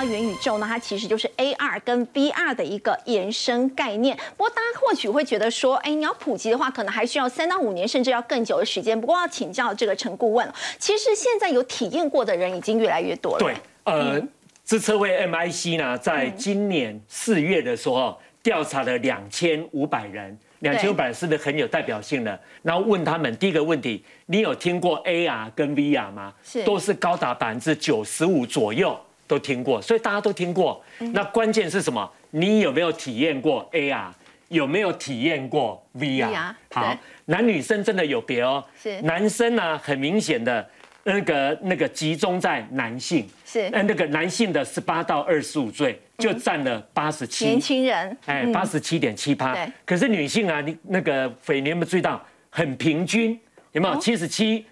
[0.05, 4.15] 元宇宙呢，它其实就是 AR 跟 VR 的一个延伸概念。
[4.37, 8.99] 不过，大家或许会觉得说，哎，你要普及的话，可能还需要三到五年，甚至要更久的时间。
[8.99, 10.47] 不过，要请教这个陈顾问，
[10.77, 13.39] 其实现在有体验过的人已经越来越多了。
[13.39, 14.21] 对，呃，
[14.63, 22.39] 自测会 MIC 呢，在今年四月的时候调查了两千五百人，两千五百人是不是很有代表性的？
[22.61, 26.33] 然后问他们第一个问题：你有听过 AR 跟 VR 吗？
[26.43, 28.99] 是，都是高达百分之九十五左右。
[29.27, 30.83] 都听过，所以大家都听过。
[30.99, 32.09] 那关键是什么？
[32.31, 34.07] 你有没有体验过 AR？
[34.49, 36.53] 有没有体验过 VR？
[36.71, 36.95] 好，
[37.25, 38.63] 男女生真的有别哦。
[38.79, 40.69] 是，男生呢，很明显的
[41.03, 43.27] 那个那个集中在男性。
[43.45, 47.45] 是，那那个男性的十八到二十五岁就占了八十七。
[47.45, 49.57] 年轻人，哎，八十七点七八。
[49.85, 52.23] 可是女性啊，你那个匪你有没有注意到？
[52.55, 53.39] 很平均，
[53.71, 53.99] 有没有？
[53.99, 54.63] 七十七，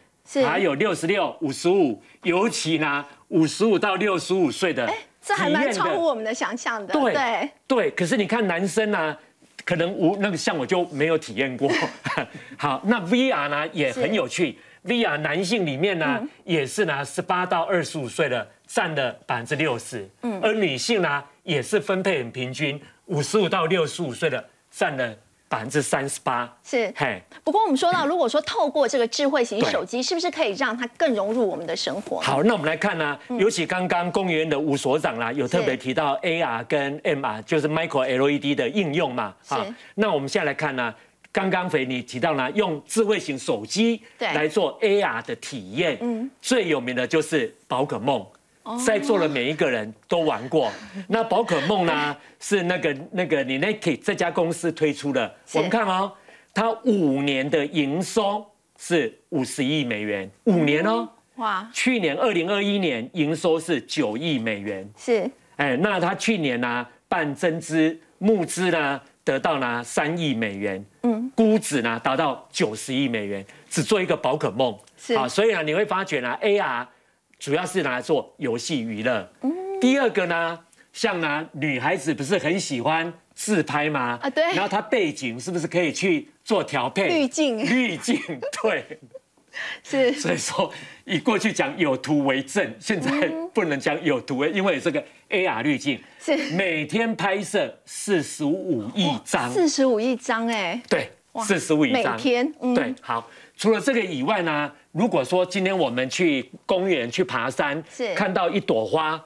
[0.45, 3.05] 还有六十六、五十五，尤其呢。
[3.31, 6.93] 五十五到六十五岁的，哎，这还蛮超乎我们的想象的。
[6.93, 9.17] 对对，可是你看男生呢，
[9.63, 11.71] 可能无那个像我就没有体验过。
[12.59, 25.15] 好，那 VR 呢也很有趣，VR 男性里面呢也是呢十八到二十五岁的占了百分之六十，嗯，而女性呢也是分配很平均，五十五到六十五岁的占了。
[25.51, 27.21] 百分之三十八是，嘿。
[27.43, 32.21] 不过我们说到，如果说透过这个智慧型手机，是不是可以让它更融入我们的生活？
[32.21, 39.35] 好，那我们来看呢，尤其刚刚公园的吴所长啦，有特别提到 AR 跟 MR，就是 Micro LED 的应用嘛。
[39.43, 39.55] 是。
[39.95, 40.95] 那我们现在来看呢，
[41.33, 48.25] 刚刚肥你提到呢，用智慧型手机来做 AR 的体验，嗯，最有名的就是宝可梦。
[48.85, 50.71] 在座的每一个人都玩过，
[51.07, 52.15] 那宝可梦呢？
[52.39, 55.33] 是那个那个你 Nike 这家公司推出的。
[55.53, 56.11] 我们看哦，
[56.53, 58.45] 它五年的营收
[58.77, 61.07] 是五十亿美元，五年哦。
[61.35, 61.67] 哇！
[61.73, 64.87] 去年二零二一年营收是九亿美元。
[64.97, 65.29] 是。
[65.55, 74.77] 哎，那他去年呢办增资募资呢得到呢三亿美元，嗯，估值呢达到九十亿美元，只做一个宝可梦。
[74.97, 75.13] 是。
[75.15, 76.85] 啊，所以呢你会发觉呢 AR。
[77.41, 79.27] 主要是拿来做游戏娱乐。
[79.81, 80.59] 第二个呢，
[80.93, 84.19] 像呢，女孩子不是很喜欢自拍吗？
[84.21, 84.43] 啊，对。
[84.53, 87.09] 然后它背景是不是可以去做调配？
[87.09, 87.57] 滤镜。
[87.57, 88.15] 滤镜，
[88.61, 88.99] 对。
[89.81, 90.71] 是，所以说
[91.03, 101.11] 以过去讲有图为证，现在不能讲有图为，因为这个 AR 滤镜是每天拍摄四十五亿张，四十五亿张哎，对，
[101.43, 103.27] 四十五亿张，每天，对，好。
[103.61, 108.11] 除了这个以外呢，如果说今天我们去公园去爬山，是。
[108.15, 109.23] 看到一朵花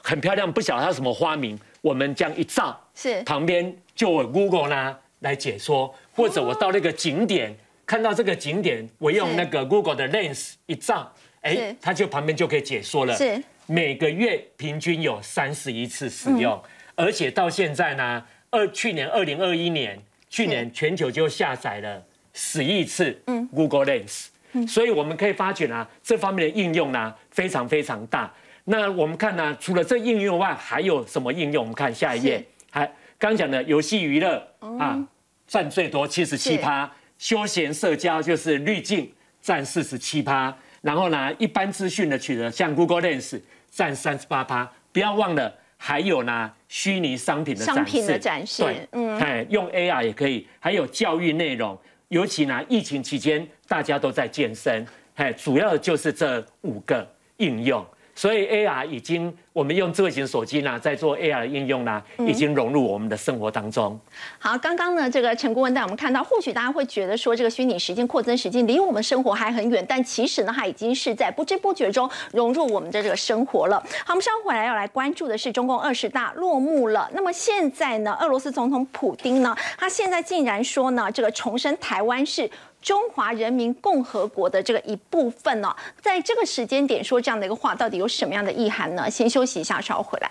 [0.00, 3.20] 很漂亮，不晓得它什么花名，我们这样一照，是。
[3.24, 7.52] 旁边就有 Google 呢来解说，或者我到那个景点
[7.84, 13.16] 看到这个景点，我用那个 Google 的 Lens 一照，哎，它就旁边就可以解说了。
[13.16, 13.42] 是。
[13.66, 16.62] 每个月平均有三十一次使用，
[16.94, 20.00] 而且到现在呢，二去年二零二一年，
[20.30, 22.00] 去年全球就下载了。
[22.34, 23.18] 十亿次
[23.54, 24.26] ，Google Lens，
[24.68, 28.30] 所以我们可以发觉呢，这方面的应用呢非常非常大。
[28.64, 31.62] 那我们看呢，除了这应用外，还有什么应用？
[31.62, 34.46] 我们看下一页，还刚讲的游戏娱乐
[34.78, 35.02] 啊，
[35.46, 44.70] 占最多七十七趴，休闲社交就是滤镜占四十七趴，然后呢，一般资讯的取得像 Google Lens 占三十八趴。
[44.92, 51.78] 不要忘了，还有呢，虚拟商品的展示，展示，对，嗯，哎，用 AR 也可以，还有教育内容。
[52.14, 54.86] 尤其呢，疫情期间大家都在健身，
[55.16, 57.04] 哎，主要就是这五个
[57.38, 57.84] 应用。
[58.14, 63.98] 所以 AR 已经，我们用智慧型手机呢，在做 AR 的应用呢，已经融入我们的生活当中。
[64.38, 73.82] 好，刚刚呢，这个陈顾问带我们看到，或许大家会觉得说，这个虚拟实境、扩增实境离我们生活还很远，但其实呢，它已经是在不知不觉中融入我们的这个生活了。
[74.04, 77.10] 好，我们稍后回来要来关注的是中共二十大落幕了。
[77.12, 82.48] 那么现在呢，俄罗斯总统普京呢，他现在竟然说呢，这个重申台湾是。
[82.84, 89.10] 中华人民共和国的这个一部分呢，在这个时间点说这样的一个话，到底有什么样的意涵呢？
[89.10, 90.30] 先休息一下，稍后回来。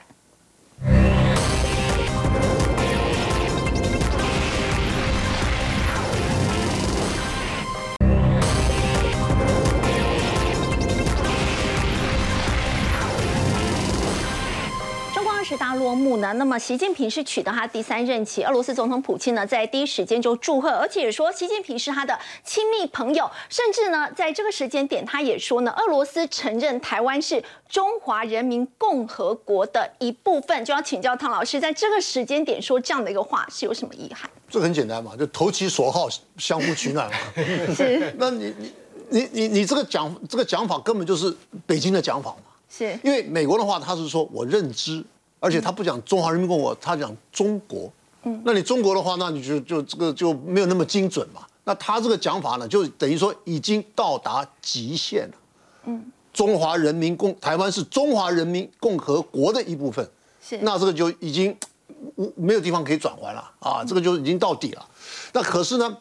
[16.33, 30.65] 那么习近平是取得他第三任期，俄罗斯总统普京呢，在第一时间就祝贺，而且说习近平是他的亲密朋友，甚至呢，在这个时间点，他也说呢，俄罗斯承认台湾是中华人民共和国的一部分。
[30.65, 34.29] 就要请教汤老师，在这个时间点说这样的一个话，是有什么遗憾？
[34.49, 37.17] 这很简单嘛，就投其所好，相互取暖嘛。
[37.75, 38.13] 是。
[38.17, 38.73] 那你你
[39.09, 41.35] 你你你这个讲这个讲法，根本就是
[41.65, 42.37] 北京的讲法嘛。
[42.69, 42.97] 是。
[43.03, 45.03] 因为美国的话，他是说我认知。
[45.43, 47.91] 而且他不讲中华人民共和国，他讲中国。
[48.23, 51.41] 嗯，那你中国的话，那你就就这个就没有那么精准嘛。
[51.65, 55.33] 那他这个讲法呢，就等于说已经到达极限了。
[55.83, 60.09] 嗯，中华人民共台湾是中华人民共和国的一部分。
[60.41, 61.53] 是，那这个就已经
[62.15, 64.87] 无没有地方可以转换了啊，这个就已经到底了。
[65.33, 65.97] 那可是呢，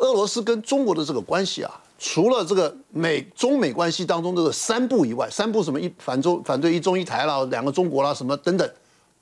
[0.00, 1.80] 俄罗斯跟中国的这个关系啊。
[2.04, 8.68] 除了这个美中美关系当中这个三不以外，三不什么一反中反对一中一台啦，两个中国啦什么等等，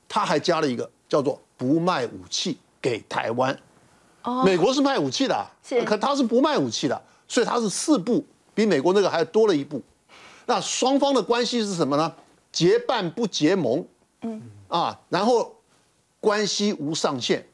[0.08, 3.54] 他还加了一个叫做不卖武器给台湾。
[4.22, 5.46] 哦，美国是卖武器的，
[5.84, 8.24] 可他是不卖武器的，所以他是四步
[8.54, 9.82] 比美国那个还多了一步。
[10.46, 12.10] 那双方的关系是什么呢？
[12.50, 13.86] 结伴不结盟。
[14.22, 15.54] 嗯啊，然后
[16.18, 17.46] 关系无上限。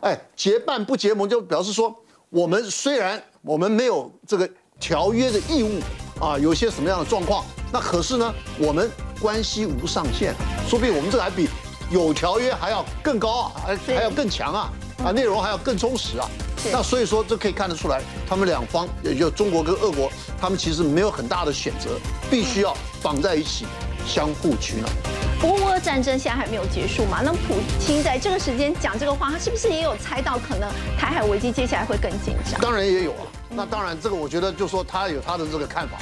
[0.00, 1.94] 哎，结伴不结盟就表示说，
[2.30, 3.22] 我们虽然。
[3.42, 4.50] 我们没有这个
[4.80, 5.78] 条约的义务
[6.20, 7.44] 啊，有些什么样的状况？
[7.72, 10.34] 那可是呢，我们关系无上限，
[10.68, 11.48] 说不定我们这还比
[11.92, 14.72] 有条约还要更高啊，还还要更强啊，
[15.04, 16.28] 啊，内容还要更充实啊。
[16.72, 20.10] 那所以说，这可以看得出来，他们两方，也就中国跟俄国，
[20.40, 21.90] 他们其实没有很大的选择，
[22.28, 23.64] 必须要绑在一起，
[24.08, 25.25] 相互取暖。
[25.38, 27.20] 不过，俄战争现在还没有结束嘛？
[27.22, 30.68] 那普京在这个时间讲这个话，他是不是也有猜到可能
[30.98, 32.60] 台海危机接下来会更紧张？
[32.60, 33.26] 当然也有啊。
[33.50, 35.98] 那当然，这个我觉得就说他有他的这个看法。